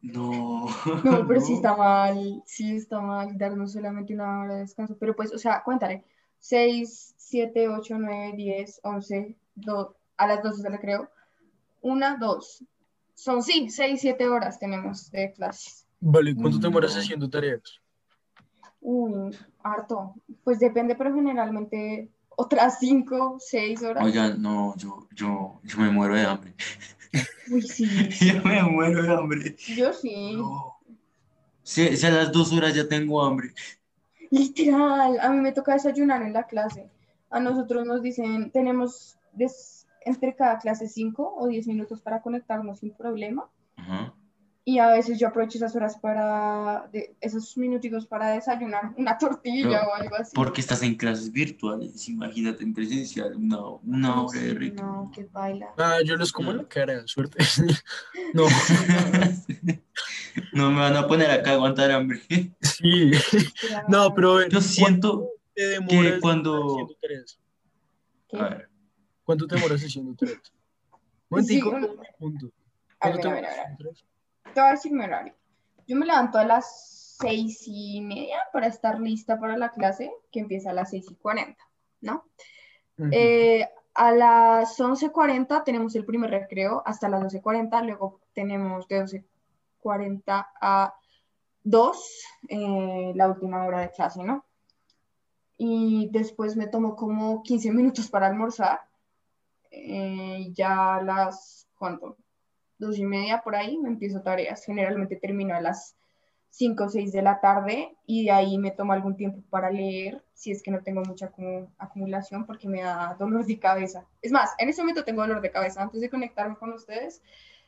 No. 0.00 0.66
No, 1.02 1.26
pero 1.26 1.40
sí 1.40 1.54
está 1.54 1.76
mal, 1.76 2.42
sí 2.46 2.76
está 2.76 3.00
mal 3.00 3.36
darnos 3.36 3.72
solamente 3.72 4.14
una 4.14 4.42
hora 4.42 4.54
de 4.54 4.60
descanso. 4.60 4.96
Pero 4.98 5.16
pues, 5.16 5.32
o 5.32 5.38
sea, 5.38 5.62
cuéntale. 5.64 6.04
6, 6.38 7.14
7, 7.16 7.68
8, 7.68 7.96
9, 7.98 8.32
10, 8.36 8.80
11, 8.84 9.36
2, 9.56 9.88
a 10.16 10.26
las 10.26 10.42
12 10.42 10.62
se 10.62 10.70
le 10.70 10.78
creo. 10.78 11.10
Una, 11.80 12.16
dos. 12.16 12.64
Son 13.22 13.40
sí, 13.40 13.70
6, 13.70 14.00
7 14.00 14.26
horas 14.26 14.58
tenemos 14.58 15.08
de 15.12 15.32
clases. 15.32 15.86
Vale, 16.00 16.34
¿cuánto 16.34 16.58
te 16.58 16.66
demoras 16.66 16.96
haciendo 16.96 17.30
tareas? 17.30 17.80
Uy, 18.80 19.38
harto. 19.62 20.16
Pues 20.42 20.58
depende, 20.58 20.96
pero 20.96 21.14
generalmente 21.14 22.08
otras 22.30 22.80
5, 22.80 23.36
6 23.38 23.82
horas. 23.84 24.04
Oigan, 24.04 24.42
no, 24.42 24.74
yo, 24.76 25.06
yo, 25.14 25.60
yo 25.62 25.78
me 25.78 25.90
muero 25.90 26.16
de 26.16 26.22
hambre. 26.22 26.54
Uy, 27.48 27.62
sí. 27.68 27.86
yo 28.26 28.42
me 28.42 28.60
muero 28.64 29.04
de 29.04 29.14
hambre. 29.14 29.54
Yo 29.56 29.92
sí. 29.92 30.34
No. 30.34 30.78
Si, 31.62 31.96
si 31.96 32.04
a 32.04 32.10
las 32.10 32.32
dos 32.32 32.52
horas 32.52 32.74
ya 32.74 32.88
tengo 32.88 33.24
hambre. 33.24 33.54
Literal, 34.32 35.20
a 35.20 35.30
mí 35.30 35.40
me 35.40 35.52
toca 35.52 35.74
desayunar 35.74 36.22
en 36.22 36.32
la 36.32 36.48
clase. 36.48 36.90
A 37.30 37.38
nosotros 37.38 37.86
nos 37.86 38.02
dicen, 38.02 38.50
tenemos 38.50 39.16
entre 40.04 40.34
cada 40.34 40.58
clase 40.58 40.88
5 40.88 41.34
o 41.36 41.46
10 41.46 41.66
minutos 41.66 42.00
para 42.00 42.22
conectarnos 42.22 42.80
sin 42.80 42.94
problema. 42.94 43.48
Ajá. 43.76 44.14
Y 44.64 44.78
a 44.78 44.92
veces 44.92 45.18
yo 45.18 45.26
aprovecho 45.26 45.58
esas 45.58 45.74
horas 45.74 45.98
para, 45.98 46.88
de, 46.92 47.16
esos 47.20 47.56
minutitos 47.56 48.06
para 48.06 48.30
desayunar 48.30 48.92
una 48.96 49.18
tortilla 49.18 49.80
Pero, 49.80 49.90
o 49.90 49.94
algo 49.94 50.14
así. 50.14 50.36
Porque 50.36 50.60
estás 50.60 50.84
en 50.84 50.94
clases 50.94 51.32
virtuales, 51.32 52.08
imagínate 52.08 52.62
en 52.62 52.72
presencial, 52.72 53.34
una, 53.34 53.58
una 53.84 54.22
hora 54.22 54.40
de 54.40 54.54
ritmo. 54.54 54.84
No, 54.84 55.10
que 55.12 55.24
baila. 55.24 55.74
Ah, 55.76 55.96
yo 56.04 56.16
les 56.16 56.30
como 56.30 56.52
en 56.52 56.58
la 56.58 56.68
cara, 56.68 57.02
suerte. 57.06 57.38
no, 58.34 58.44
no 60.52 60.70
me 60.70 60.78
van 60.78 60.96
a 60.96 61.08
poner 61.08 61.32
acá 61.32 61.50
a 61.50 61.54
aguantar 61.54 61.90
hambre. 61.90 62.20
sí. 62.60 63.10
No, 63.88 64.14
pero 64.14 64.46
Yo 64.46 64.60
siento 64.60 65.10
¿cuánto 65.10 65.28
te 65.54 65.66
demoras 65.66 66.20
cuando-. 66.20 66.88
A 68.34 68.48
ver, 68.48 68.68
¿Cuánto 69.32 69.46
te 69.46 69.54
demoras 69.54 69.82
haciendo 69.82 70.14
tareas? 70.14 70.42
Sí, 70.42 70.52
Momentico, 71.30 71.70
un- 71.70 72.00
punto. 72.18 72.46
A 73.00 73.08
¿Cuánto 73.08 73.16
ver, 73.16 73.20
te 73.22 73.28
a 73.28 73.30
ver, 73.32 73.44
demoras 73.44 73.50
a 73.50 73.56
ver. 73.56 73.60
haciendo 73.60 73.76
tareas? 73.78 74.04
Te 74.54 74.60
voy 74.60 74.68
a 74.68 74.72
decir 74.72 74.92
mi 74.92 75.04
horario. 75.04 75.34
Yo 75.88 75.96
me 75.96 76.04
levanto 76.04 76.36
a 76.36 76.44
las 76.44 77.16
seis 77.18 77.62
y 77.66 78.02
media 78.02 78.40
para 78.52 78.66
estar 78.66 79.00
lista 79.00 79.40
para 79.40 79.56
la 79.56 79.70
clase, 79.70 80.12
que 80.30 80.40
empieza 80.40 80.68
a 80.68 80.74
las 80.74 80.90
seis 80.90 81.06
y 81.10 81.14
cuarenta, 81.14 81.64
¿no? 82.02 82.26
Ujú. 82.98 83.08
Eh, 83.10 83.66
a 83.94 84.12
las 84.12 84.78
11.40 84.78 85.64
tenemos 85.64 85.94
el 85.94 86.04
primer 86.04 86.28
recreo 86.28 86.82
hasta 86.84 87.08
las 87.08 87.22
12.40, 87.22 87.82
luego 87.86 88.20
tenemos 88.34 88.86
de 88.86 89.00
12.40 89.82 90.46
a 90.60 90.94
2 91.64 92.22
eh, 92.50 93.12
la 93.14 93.28
última 93.28 93.64
hora 93.64 93.80
de 93.80 93.92
clase, 93.92 94.22
¿no? 94.24 94.44
Y 95.56 96.10
después 96.12 96.54
me 96.54 96.66
tomo 96.66 96.96
como 96.96 97.42
15 97.42 97.70
minutos 97.72 98.10
para 98.10 98.26
almorzar. 98.26 98.91
Eh, 99.72 100.50
ya 100.52 100.96
a 100.96 101.02
las, 101.02 101.66
¿cuánto? 101.78 102.16
Dos 102.78 102.98
y 102.98 103.04
media 103.04 103.42
por 103.42 103.56
ahí 103.56 103.78
me 103.78 103.88
empiezo 103.88 104.22
tareas. 104.22 104.64
Generalmente 104.64 105.16
termino 105.16 105.54
a 105.54 105.60
las 105.60 105.96
5 106.50 106.84
o 106.84 106.88
6 106.90 107.12
de 107.12 107.22
la 107.22 107.40
tarde 107.40 107.96
y 108.06 108.24
de 108.24 108.30
ahí 108.30 108.58
me 108.58 108.70
tomo 108.70 108.92
algún 108.92 109.16
tiempo 109.16 109.42
para 109.48 109.70
leer, 109.70 110.22
si 110.34 110.50
es 110.50 110.62
que 110.62 110.70
no 110.70 110.82
tengo 110.82 111.02
mucha 111.02 111.32
acumulación 111.78 112.44
porque 112.44 112.68
me 112.68 112.82
da 112.82 113.16
dolor 113.18 113.46
de 113.46 113.58
cabeza. 113.58 114.04
Es 114.20 114.32
más, 114.32 114.50
en 114.58 114.68
ese 114.68 114.82
momento 114.82 115.02
tengo 115.02 115.22
dolor 115.22 115.40
de 115.40 115.50
cabeza. 115.50 115.82
Antes 115.82 116.02
de 116.02 116.10
conectarme 116.10 116.56
con 116.56 116.72
ustedes, 116.74 117.22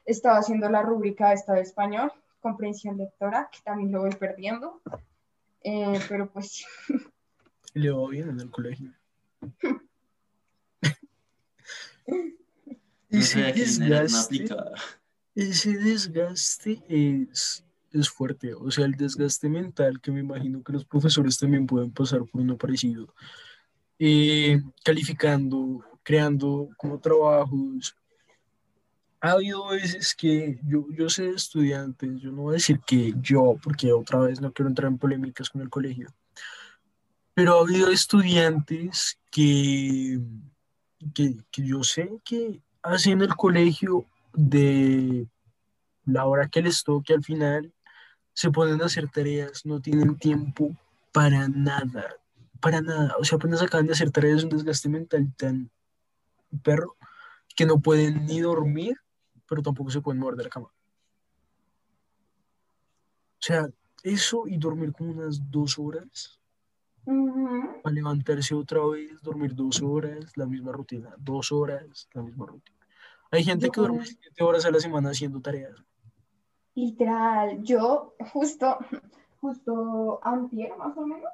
estaba 0.05 0.37
haciendo 0.37 0.69
la 0.69 0.83
rúbrica 0.83 1.33
esta 1.33 1.55
de 1.55 1.63
español, 1.63 2.13
comprensión 2.41 2.99
lectora, 2.99 3.49
que 3.51 3.61
también 3.65 3.91
lo 3.91 4.03
voy 4.03 4.11
perdiendo. 4.11 4.83
Eh, 5.63 5.99
pero 6.09 6.29
pues... 6.29 6.67
Le 7.73 7.91
va 7.91 8.09
bien 8.09 8.29
en 8.29 8.41
el 8.41 8.51
colegio. 8.51 8.93
ese 13.11 13.43
desgaste, 13.53 14.47
ese 15.35 15.79
desgaste 15.79 16.83
es 16.89 17.65
es 18.01 18.11
fuerte, 18.11 18.53
o 18.55 18.71
sea, 18.71 18.87
el 18.87 18.97
desgaste 18.97 19.49
mental 19.49 20.01
que 20.01 20.11
me 20.11 20.21
imagino 20.21 20.63
que 20.63 20.73
los 20.73 20.85
profesores 20.85 21.39
también 21.39 21.67
pueden 21.67 21.93
pasar 21.93 22.25
por 22.25 22.41
uno 22.41 22.59
parecido, 22.59 23.15
eh, 23.99 24.61
calificando, 24.85 25.85
creando 26.03 26.69
como 26.77 26.99
trabajos. 26.99 27.97
Ha 29.21 29.33
habido 29.33 29.69
veces 29.69 30.15
que 30.15 30.59
yo, 30.65 30.87
yo 30.91 31.09
sé 31.09 31.23
de 31.23 31.37
estudiantes, 31.37 32.21
yo 32.21 32.33
no 32.33 32.43
voy 32.43 32.55
a 32.55 32.55
decir 32.55 32.81
que 32.85 33.15
yo, 33.21 33.57
porque 33.63 33.93
otra 33.93 34.19
vez 34.19 34.41
no 34.41 34.53
quiero 34.53 34.69
entrar 34.69 34.91
en 34.91 34.99
polémicas 34.99 35.49
con 35.49 35.63
el 35.63 35.71
colegio, 35.71 36.09
pero 37.33 37.57
ha 37.57 37.63
habido 37.63 37.91
estudiantes 37.91 39.19
que, 39.31 40.19
que, 41.13 41.37
que 41.51 41.67
yo 41.67 41.83
sé 41.83 42.11
que 42.25 42.61
hacen 42.83 43.23
el 43.23 43.35
colegio 43.35 44.05
de 44.33 45.27
la 46.05 46.27
hora 46.27 46.49
que 46.49 46.63
les 46.63 46.85
toque 46.85 47.15
al 47.15 47.25
final 47.25 47.73
se 48.33 48.51
ponen 48.51 48.83
a 48.83 48.87
hacer 48.87 49.09
tareas, 49.09 49.65
no 49.65 49.81
tienen 49.81 50.17
tiempo 50.17 50.77
para 51.13 51.49
nada, 51.49 52.17
para 52.61 52.81
nada. 52.81 53.15
O 53.19 53.25
sea, 53.25 53.37
apenas 53.37 53.63
acaban 53.63 53.87
de 53.87 53.93
hacer 53.93 54.11
tareas, 54.11 54.43
un 54.43 54.51
desgaste 54.51 54.89
mental 54.89 55.33
tan 55.37 55.71
perro 56.63 56.97
que 57.55 57.65
no 57.65 57.79
pueden 57.79 58.27
ni 58.27 58.41
dormir, 58.41 58.97
pero 59.49 59.63
tampoco 59.63 59.91
se 59.91 60.01
pueden 60.01 60.21
mover 60.21 60.37
de 60.37 60.45
la 60.45 60.51
cama. 60.51 60.67
O 60.67 63.47
sea, 63.47 63.69
eso 64.03 64.45
y 64.47 64.59
dormir 64.59 64.93
como 64.93 65.13
unas 65.13 65.51
dos 65.51 65.79
horas, 65.79 66.41
a 67.07 67.91
levantarse 67.91 68.55
otra 68.55 68.81
vez, 68.87 69.21
dormir 69.23 69.55
dos 69.55 69.83
horas, 69.83 70.37
la 70.37 70.47
misma 70.47 70.73
rutina, 70.73 71.15
dos 71.19 71.53
horas, 71.53 72.09
la 72.13 72.23
misma 72.23 72.47
rutina. 72.47 72.79
Hay 73.31 73.45
gente 73.45 73.69
que 73.69 73.81
duerme 73.81 74.07
siete 74.07 74.45
horas 74.45 74.65
a 74.65 74.71
la 74.71 74.81
semana 74.81 75.11
haciendo 75.11 75.41
tareas. 75.41 75.75
Literal, 76.75 77.63
yo 77.63 78.15
justo, 78.33 78.79
justo 79.41 80.21
antier 80.23 80.77
más 80.77 80.97
o 80.97 81.07
menos, 81.07 81.31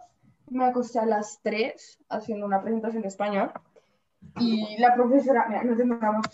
me 0.51 0.65
acosté 0.65 0.99
a 0.99 1.07
las 1.07 1.41
3 1.43 2.01
haciendo 2.09 2.47
una 2.47 2.61
presentación 2.61 3.03
de 3.03 3.09
español 3.09 3.53
y 4.39 4.79
la 4.79 4.95
profesora, 4.95 5.47
mira, 5.49 5.63
nos 5.63 5.79
demoramos 5.79 6.27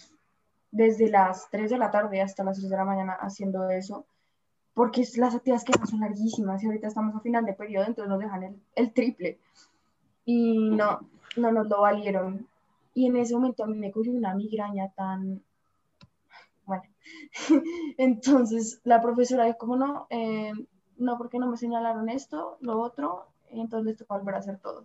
desde 0.71 1.09
las 1.09 1.49
3 1.51 1.71
de 1.71 1.79
la 1.79 1.91
tarde 1.91 2.21
hasta 2.21 2.45
las 2.45 2.59
3 2.59 2.71
de 2.71 2.77
la 2.77 2.85
mañana 2.85 3.13
haciendo 3.15 3.69
eso, 3.69 4.07
porque 4.77 5.09
las 5.17 5.35
actividades 5.35 5.65
que 5.65 5.87
son 5.87 6.01
larguísimas 6.01 6.63
y 6.63 6.67
ahorita 6.67 6.89
estamos 6.89 7.17
a 7.17 7.21
final 7.21 7.47
de 7.47 7.55
periodo, 7.55 7.87
entonces 7.87 8.11
nos 8.11 8.21
dejan 8.21 8.43
el, 8.43 8.61
el 8.75 8.93
triple. 8.93 9.39
Y 10.27 10.69
no, 10.69 11.01
no 11.39 11.51
nos 11.51 11.67
lo 11.67 11.81
valieron. 11.81 12.47
Y 12.93 13.07
en 13.07 13.17
ese 13.17 13.35
momento 13.35 13.65
a 13.65 13.69
mí 13.69 13.79
me 13.79 13.91
cogió 13.91 14.13
una 14.13 14.35
migraña 14.35 14.91
tan 14.91 15.41
bueno, 16.67 16.83
entonces 17.97 18.83
la 18.85 19.01
profesora 19.01 19.47
dijo, 19.47 19.57
como 19.57 19.77
no, 19.77 20.09
eh, 20.11 20.53
no, 20.99 21.17
porque 21.17 21.39
no 21.39 21.47
me 21.47 21.57
señalaron 21.57 22.11
esto, 22.11 22.59
lo 22.61 22.79
otro, 22.79 23.29
entonces 23.49 23.87
les 23.87 23.97
tocó 23.97 24.19
volver 24.19 24.35
a 24.35 24.39
hacer 24.41 24.59
todo. 24.59 24.85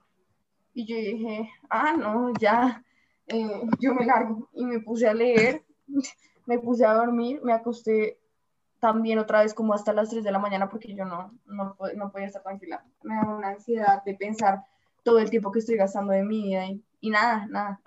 Y 0.73 0.85
yo 0.85 0.95
dije, 0.95 1.49
ah, 1.69 1.97
no, 1.97 2.31
ya, 2.39 2.81
eh, 3.27 3.61
yo 3.81 3.93
me 3.93 4.05
largo. 4.05 4.47
Y 4.53 4.63
me 4.63 4.79
puse 4.79 5.05
a 5.05 5.13
leer, 5.13 5.65
me 6.45 6.59
puse 6.59 6.85
a 6.85 6.93
dormir, 6.93 7.41
me 7.43 7.51
acosté 7.51 8.20
también 8.81 9.17
otra 9.19 9.43
vez 9.43 9.53
como 9.53 9.73
hasta 9.73 9.93
las 9.93 10.09
3 10.09 10.25
de 10.25 10.31
la 10.33 10.39
mañana 10.39 10.69
porque 10.69 10.93
yo 10.93 11.05
no, 11.05 11.31
no, 11.45 11.77
no 11.95 12.11
podía 12.11 12.27
estar 12.27 12.43
tranquila. 12.43 12.83
Me 13.03 13.15
da 13.15 13.21
una 13.23 13.49
ansiedad 13.51 14.03
de 14.03 14.15
pensar 14.15 14.65
todo 15.03 15.19
el 15.19 15.29
tiempo 15.29 15.53
que 15.53 15.59
estoy 15.59 15.77
gastando 15.77 16.11
de 16.11 16.23
mi 16.23 16.43
vida 16.43 16.65
y, 16.65 16.83
y 16.99 17.09
nada, 17.09 17.47
nada 17.47 17.79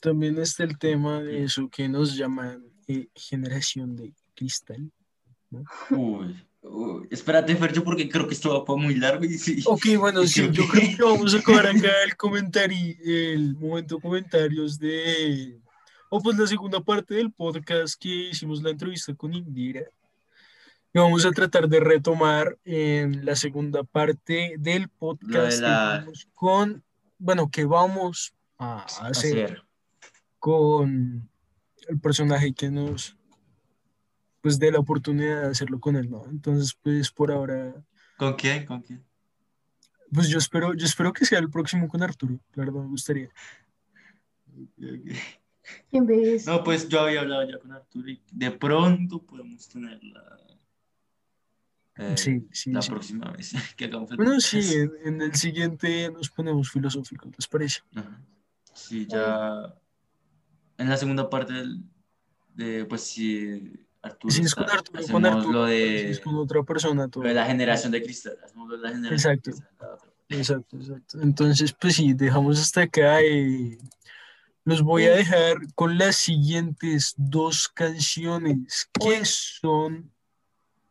también 0.00 0.38
está 0.38 0.64
el 0.64 0.78
tema 0.78 1.22
de 1.22 1.44
eso 1.44 1.68
que 1.68 1.88
nos 1.88 2.16
llaman 2.16 2.64
eh, 2.86 3.08
generación 3.14 3.96
de 3.96 4.12
cristal. 4.34 4.90
Uy, 5.90 6.36
espérate, 7.10 7.56
Fercho, 7.56 7.82
porque 7.82 8.08
creo 8.08 8.26
que 8.26 8.34
esto 8.34 8.52
va 8.52 8.64
para 8.64 8.80
muy 8.80 8.94
largo. 8.94 9.24
Y 9.24 9.38
sí, 9.38 9.62
ok, 9.64 9.96
bueno, 9.98 10.26
sí, 10.26 10.48
yo 10.52 10.66
creo 10.66 10.96
que 10.96 11.02
vamos 11.02 11.34
a 11.34 11.38
acabar 11.38 11.66
acá 11.66 11.90
el 12.04 12.16
comentario, 12.16 12.96
el 13.04 13.56
momento 13.56 13.98
comentarios 13.98 14.78
de, 14.78 15.58
o 16.08 16.20
pues 16.20 16.38
la 16.38 16.46
segunda 16.46 16.80
parte 16.80 17.14
del 17.14 17.32
podcast 17.32 18.00
que 18.00 18.30
hicimos 18.30 18.62
la 18.62 18.70
entrevista 18.70 19.14
con 19.14 19.34
Indira. 19.34 19.82
Y 20.92 20.98
vamos 20.98 21.26
a 21.26 21.30
tratar 21.32 21.68
de 21.68 21.80
retomar 21.80 22.56
en 22.64 23.24
la 23.24 23.36
segunda 23.36 23.84
parte 23.84 24.54
del 24.58 24.88
podcast 24.88 25.62
con, 26.34 26.82
bueno, 27.18 27.50
que 27.50 27.64
vamos 27.66 28.34
a 28.58 28.84
hacer 29.00 29.62
con 30.38 31.28
el 31.88 32.00
personaje 32.00 32.54
que 32.54 32.70
nos 32.70 33.16
pues 34.40 34.58
dé 34.58 34.70
la 34.70 34.78
oportunidad 34.78 35.42
de 35.42 35.48
hacerlo 35.48 35.80
con 35.80 35.96
él, 35.96 36.10
¿no? 36.10 36.24
Entonces, 36.26 36.76
pues 36.82 37.10
por 37.10 37.32
ahora. 37.32 37.74
¿Con 38.16 38.34
quién? 38.34 38.64
¿Con 38.64 38.82
quién? 38.82 39.04
Pues 40.12 40.28
yo 40.28 40.38
espero, 40.38 40.74
yo 40.74 40.86
espero 40.86 41.12
que 41.12 41.26
sea 41.26 41.38
el 41.38 41.50
próximo 41.50 41.88
con 41.88 42.02
Arturo, 42.02 42.40
la 42.54 42.64
verdad 42.64 42.80
me 42.80 42.88
gustaría. 42.88 43.28
¿Quién 45.90 46.06
ves? 46.06 46.46
No, 46.46 46.62
pues 46.62 46.88
yo 46.88 47.00
había 47.00 47.20
hablado 47.20 47.48
ya 47.48 47.58
con 47.58 47.72
Arturo 47.72 48.08
y 48.08 48.20
de 48.32 48.50
pronto 48.50 49.22
podemos 49.22 49.68
tener 49.68 50.02
la, 50.04 50.38
eh, 51.98 52.16
sí, 52.16 52.48
sí, 52.52 52.70
la 52.70 52.80
próxima 52.80 53.30
vez 53.32 53.52
que 53.76 53.86
hagamos 53.86 54.10
el 54.12 54.16
Bueno, 54.16 54.40
sí, 54.40 54.60
en, 55.04 55.20
el 55.20 55.34
siguiente 55.34 56.10
nos 56.12 56.30
ponemos 56.30 56.70
filosóficos, 56.70 57.32
¿les 57.36 57.48
parece? 57.48 57.80
Sí, 58.72 59.06
ya 59.08 59.74
en 60.76 60.88
la 60.88 60.96
segunda 60.96 61.28
parte 61.28 61.52
de, 62.54 62.84
pues 62.84 63.02
si 63.02 63.72
Arturo, 64.00 64.32
si 64.32 64.42
es 64.42 64.54
con 64.54 64.70
Arturo, 64.70 65.02
con 65.10 65.26
Arturo 65.26 65.52
lo 65.52 65.64
de, 65.64 66.04
si 66.04 66.10
es 66.10 66.20
con 66.20 66.36
otra 66.36 66.62
persona. 66.62 67.08
Todo. 67.08 67.24
Lo 67.24 67.30
de 67.30 67.34
la 67.34 67.46
generación 67.46 67.90
de 67.90 68.00
cristal. 68.00 68.38
exacto. 69.10 69.50
exacto, 70.28 70.76
exacto. 70.76 71.20
Entonces, 71.20 71.72
pues 71.72 71.96
sí, 71.96 72.14
dejamos 72.14 72.60
hasta 72.60 72.82
acá. 72.82 73.24
y 73.24 73.76
los 74.68 74.82
voy 74.82 75.06
a 75.06 75.16
dejar 75.16 75.56
con 75.74 75.96
las 75.96 76.16
siguientes 76.16 77.14
dos 77.16 77.68
canciones 77.68 78.90
que 78.92 79.24
son... 79.24 80.12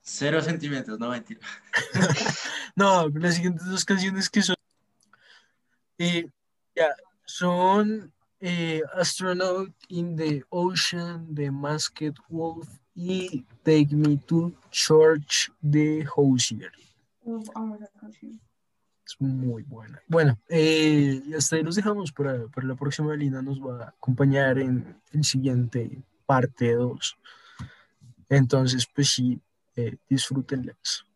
Cero 0.01 0.41
sentimientos, 0.41 0.97
no 0.99 1.11
mentira. 1.11 1.41
no, 2.75 3.07
las 3.09 3.35
siguientes 3.35 3.67
dos 3.67 3.85
canciones 3.85 4.31
que 4.31 4.41
son... 4.41 4.55
Eh, 5.99 6.27
ya, 6.75 6.95
son 7.23 8.11
eh, 8.39 8.81
Astronaut 8.95 9.71
in 9.89 10.15
the 10.15 10.43
Ocean 10.49 11.35
de 11.35 11.51
Masked 11.51 12.15
Wolf 12.29 12.67
y 12.95 13.45
Take 13.61 13.89
Me 13.91 14.17
to 14.25 14.53
Church 14.71 15.51
de 15.61 16.03
Hosier. 16.15 16.71
Es 19.07 19.15
muy 19.21 19.63
buena. 19.63 20.01
Bueno, 20.07 20.37
eh, 20.49 21.21
hasta 21.37 21.55
ahí 21.55 21.63
los 21.63 21.75
dejamos 21.75 22.11
para, 22.11 22.39
la 22.61 22.75
próxima. 22.75 23.15
Lina 23.15 23.41
nos 23.41 23.61
va 23.61 23.85
a 23.85 23.89
acompañar 23.89 24.59
en 24.59 24.97
el 25.13 25.23
siguiente 25.23 26.03
parte 26.25 26.73
2. 26.73 27.17
Entonces, 28.27 28.85
pues 28.93 29.09
sí, 29.09 29.39
eh, 29.77 29.95
disfrútenlas. 30.09 31.06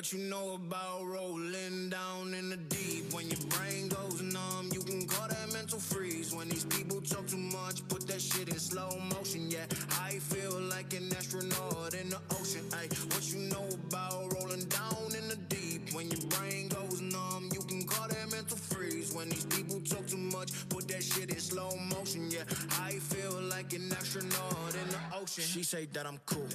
What 0.00 0.14
you 0.14 0.30
know 0.30 0.54
about 0.54 1.04
rolling 1.04 1.90
down 1.90 2.32
in 2.32 2.48
the 2.48 2.56
deep? 2.56 3.12
When 3.12 3.28
your 3.28 3.40
brain 3.50 3.88
goes 3.88 4.22
numb, 4.22 4.70
you 4.72 4.80
can 4.80 5.06
call 5.06 5.28
that 5.28 5.52
mental 5.52 5.78
freeze. 5.78 6.34
When 6.34 6.48
these 6.48 6.64
people 6.64 7.02
talk 7.02 7.26
too 7.26 7.36
much, 7.36 7.86
put 7.88 8.06
that 8.06 8.22
shit 8.22 8.48
in 8.48 8.58
slow 8.58 8.98
motion. 9.14 9.50
Yeah, 9.50 9.66
I 10.00 10.12
feel 10.18 10.58
like 10.58 10.94
an 10.94 11.12
astronaut 11.14 11.92
in 11.92 12.08
the 12.08 12.18
ocean. 12.30 12.64
Ay, 12.72 12.88
what 13.12 13.30
you 13.30 13.40
know 13.40 13.68
about 13.88 14.32
rolling 14.32 14.64
down 14.70 15.12
in 15.18 15.28
the 15.28 15.36
deep? 15.50 15.92
When 15.92 16.10
your 16.10 16.26
brain 16.30 16.68
goes 16.68 17.02
numb, 17.02 17.50
you 17.52 17.60
can 17.60 17.86
call 17.86 18.08
that 18.08 18.30
mental 18.32 18.56
freeze. 18.56 19.12
When 19.12 19.28
these 19.28 19.44
people 19.44 19.80
talk 19.80 20.06
too 20.06 20.16
much, 20.16 20.50
put 20.70 20.88
that 20.88 21.04
shit 21.04 21.28
in 21.28 21.38
slow 21.38 21.76
motion. 21.76 22.30
Yeah, 22.30 22.44
I 22.80 22.92
feel 22.92 23.38
like 23.42 23.74
an 23.74 23.92
astronaut 23.92 24.74
in 24.82 24.88
the 24.88 25.16
ocean. 25.20 25.44
She 25.44 25.62
say 25.62 25.84
that 25.92 26.06
I'm 26.06 26.18
cool. 26.24 26.48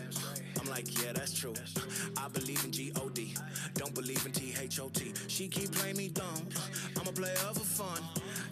I'm 0.60 0.68
like, 0.68 0.88
yeah, 1.04 1.14
that's 1.14 1.39
true. 1.39 1.54
I 1.54 2.05
believe 2.05 2.05
Keep 5.48 5.72
playing 5.74 5.98
me 5.98 6.10
dumb. 6.10 6.48
I'm 7.00 7.08
a 7.08 7.12
player 7.12 7.36
for 7.54 7.60
fun. 7.60 8.02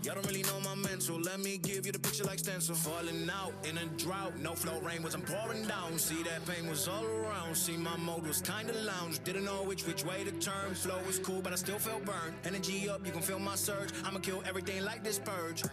Y'all 0.03 0.15
don't 0.15 0.27
really 0.27 0.43
know 0.43 0.59
my 0.59 0.75
mental. 0.75 1.19
Let 1.19 1.39
me 1.39 1.57
give 1.57 1.85
you 1.85 1.91
the 1.91 1.99
picture 1.99 2.23
like 2.23 2.39
stencil. 2.39 2.75
Falling 2.75 3.29
out 3.29 3.53
in 3.67 3.77
a 3.77 3.85
drought. 3.97 4.37
No 4.37 4.53
flow 4.53 4.79
rain 4.81 5.01
was 5.01 5.13
I'm 5.13 5.21
pouring 5.21 5.65
down. 5.65 5.97
See 5.97 6.21
that 6.23 6.45
pain 6.45 6.69
was 6.69 6.87
all 6.87 7.05
around. 7.05 7.55
See 7.55 7.77
my 7.77 7.97
mode 7.97 8.27
was 8.27 8.41
kinda 8.41 8.73
lounge. 8.83 9.23
Didn't 9.23 9.45
know 9.45 9.63
which 9.63 9.87
which 9.87 10.05
way 10.05 10.23
to 10.23 10.31
turn. 10.33 10.75
Flow 10.75 10.99
was 11.07 11.19
cool, 11.19 11.41
but 11.41 11.51
I 11.51 11.55
still 11.55 11.79
felt 11.79 12.05
burned. 12.05 12.35
Energy 12.45 12.89
up, 12.89 13.05
you 13.05 13.11
can 13.11 13.21
feel 13.21 13.39
my 13.39 13.55
surge. 13.55 13.89
I'ma 14.05 14.19
kill 14.19 14.43
everything 14.45 14.83
like 14.83 15.03
this 15.03 15.19
purge. 15.19 15.63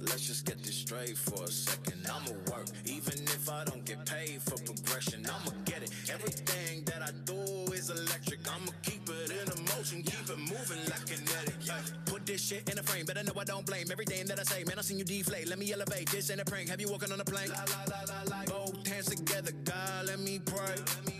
Let's 0.00 0.26
just 0.26 0.44
get 0.44 0.62
this 0.62 0.74
straight 0.74 1.16
for 1.16 1.44
a 1.44 1.50
second. 1.50 2.06
I'ma 2.06 2.32
work, 2.50 2.66
even 2.84 3.14
if 3.24 3.50
I 3.50 3.64
don't 3.64 3.84
get 3.84 4.04
paid 4.06 4.40
for 4.42 4.56
progression. 4.62 5.25
Moving 10.58 10.84
like 10.86 11.06
kinetic. 11.06 11.54
Yeah. 11.62 11.74
Put 12.06 12.26
this 12.26 12.42
shit 12.42 12.68
in 12.70 12.78
a 12.78 12.82
frame, 12.82 13.04
better 13.04 13.22
know 13.22 13.32
I 13.38 13.44
don't 13.44 13.66
blame 13.66 13.90
everything 13.90 14.26
that 14.26 14.38
I 14.38 14.42
say. 14.42 14.64
Man, 14.64 14.78
I 14.78 14.82
seen 14.82 14.98
you 14.98 15.04
deflate. 15.04 15.48
Let 15.48 15.58
me 15.58 15.72
elevate. 15.72 16.10
This 16.10 16.30
ain't 16.30 16.40
a 16.40 16.44
prank. 16.44 16.68
Have 16.68 16.80
you 16.80 16.88
walking 16.88 17.12
on 17.12 17.20
a 17.20 17.24
plane? 17.24 17.50
La, 17.50 17.64
la, 17.64 17.82
la, 17.90 18.00
la, 18.12 18.36
la. 18.36 18.44
Both 18.44 18.86
hands 18.86 19.06
together, 19.06 19.52
God, 19.64 20.06
let 20.06 20.18
me 20.18 20.38
pray. 20.38 20.76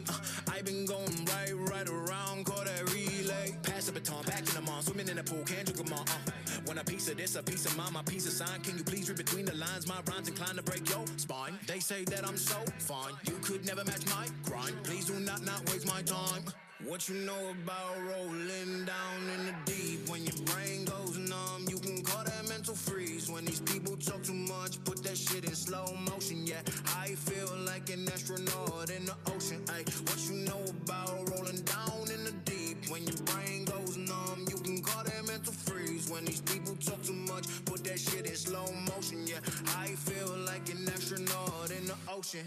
Uh, 0.09 0.19
I 0.53 0.63
been 0.63 0.87
going 0.87 1.25
right, 1.27 1.53
right 1.71 1.89
around, 1.89 2.47
call 2.47 2.65
that 2.65 2.83
relay. 2.93 3.57
Pass 3.63 3.87
the 3.87 3.93
baton, 3.93 4.25
back 4.25 4.41
in 4.41 4.55
the 4.55 4.63
mall, 4.63 4.83
swimming 4.83 5.09
in 5.09 5.17
the 5.17 5.25
pool, 5.25 5.43
can't 5.45 5.65
drink 5.67 5.85
them 5.85 5.93
all. 5.93 6.03
Uh. 6.03 6.31
When 6.67 6.79
a 6.79 6.85
piece 6.85 7.09
of 7.09 7.17
this, 7.17 7.37
a 7.37 7.43
piece 7.43 7.65
of 7.67 7.77
mine, 7.77 7.93
my 7.93 8.03
piece 8.03 8.27
of 8.27 8.33
sign. 8.33 8.61
Can 8.63 8.77
you 8.77 8.85
please 8.85 9.09
read 9.09 9.19
between 9.19 9.45
the 9.45 9.55
lines? 9.55 9.87
My 9.87 10.01
rhymes 10.11 10.29
inclined 10.29 10.57
to 10.57 10.63
break 10.63 10.89
your 10.89 11.05
spine. 11.17 11.59
They 11.67 11.79
say 11.79 12.05
that 12.05 12.27
I'm 12.27 12.37
so 12.37 12.57
fine. 12.79 13.13
You 13.25 13.35
could 13.43 13.65
never 13.65 13.85
match 13.85 14.05
my 14.07 14.27
grind. 14.45 14.75
Please 14.83 15.05
do 15.05 15.15
not 15.21 15.45
not 15.45 15.61
waste 15.71 15.87
my 15.87 16.03
time. 16.03 16.43
What 16.87 17.09
you 17.09 17.17
know 17.17 17.51
about 17.51 17.97
rolling 17.99 18.85
down 18.85 19.21
in 19.35 19.47
the 19.47 19.55
deep? 19.65 20.09
When 20.09 20.25
your 20.25 20.37
brain 20.47 20.85
goes 20.85 21.19
numb, 21.19 21.67
you 21.69 21.79
can 21.79 22.01
call 22.05 22.23
that 22.23 22.49
mental 22.49 22.77
freeze. 22.77 23.29
When 23.29 23.45
these 23.45 23.59
people 23.59 23.97
talk 23.97 24.23
too 24.23 24.33
much, 24.33 24.83
put 24.85 25.03
that 25.03 25.19
shit 25.19 25.45
in 25.45 25.55
slow 25.57 25.85
motion. 26.09 26.47
Yeah, 26.47 26.63
I 26.97 27.17
feel 27.17 27.51
like 27.67 27.91
an 27.91 28.07
astronaut 28.07 28.91
in 28.91 29.05
the 29.05 29.17
ocean. 29.35 29.65
Ay, 29.69 29.83
what 30.07 30.21
you 30.31 30.37
know 30.47 30.63
about 30.85 31.29
rolling 31.31 31.63
down 31.63 32.07
in 32.15 32.23
the 32.23 32.35
deep? 32.45 32.89
When 32.89 33.03
your 33.03 33.19
brain 33.35 33.65
goes 33.65 33.97
numb, 33.97 34.47
you 34.49 34.57
can 34.57 34.81
call 34.81 35.03
that 35.03 35.27
mental 35.27 35.53
freeze. 35.53 36.09
When 36.09 36.25
these 36.25 36.43
people 36.43 36.77
talk 36.77 37.03
too 37.03 37.15
much, 37.15 37.47
put 37.65 37.83
that 37.83 37.99
shit 37.99 38.27
in 38.27 38.37
slow 38.37 38.71
motion. 38.95 39.27
Yeah, 39.27 39.41
I 39.77 39.89
feel 39.89 40.37
like 40.47 40.69
an 40.71 40.87
astronaut 40.87 41.73
in 41.77 41.87
the 41.87 41.97
ocean. 42.09 42.47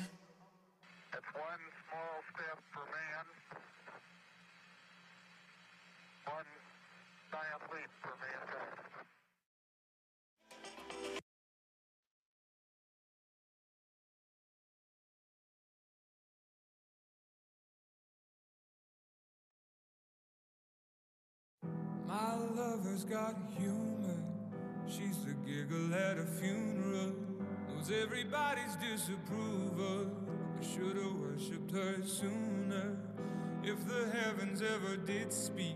It's 1.12 1.28
one 1.36 1.64
small 1.84 2.24
step 2.32 2.58
for 2.72 2.86
man, 2.88 3.26
one 6.30 6.46
giant 7.32 7.64
leap 7.74 7.90
for 8.02 8.14
mankind. 8.22 8.78
My 22.08 22.36
lover's 22.56 23.06
got 23.06 23.36
humor. 23.58 24.18
She's 24.88 25.18
the 25.26 25.34
giggle 25.46 25.94
at 25.96 26.18
a 26.18 26.26
funeral. 26.26 27.14
Knows 27.70 27.92
everybody's 27.92 28.76
disapproval. 28.76 30.12
I 30.60 30.64
should've 30.64 31.20
worshipped 31.20 31.72
her 31.72 32.04
sooner. 32.06 32.98
If 33.64 33.88
the 33.88 34.10
heavens 34.12 34.62
ever 34.62 34.98
did 34.98 35.32
speak, 35.34 35.76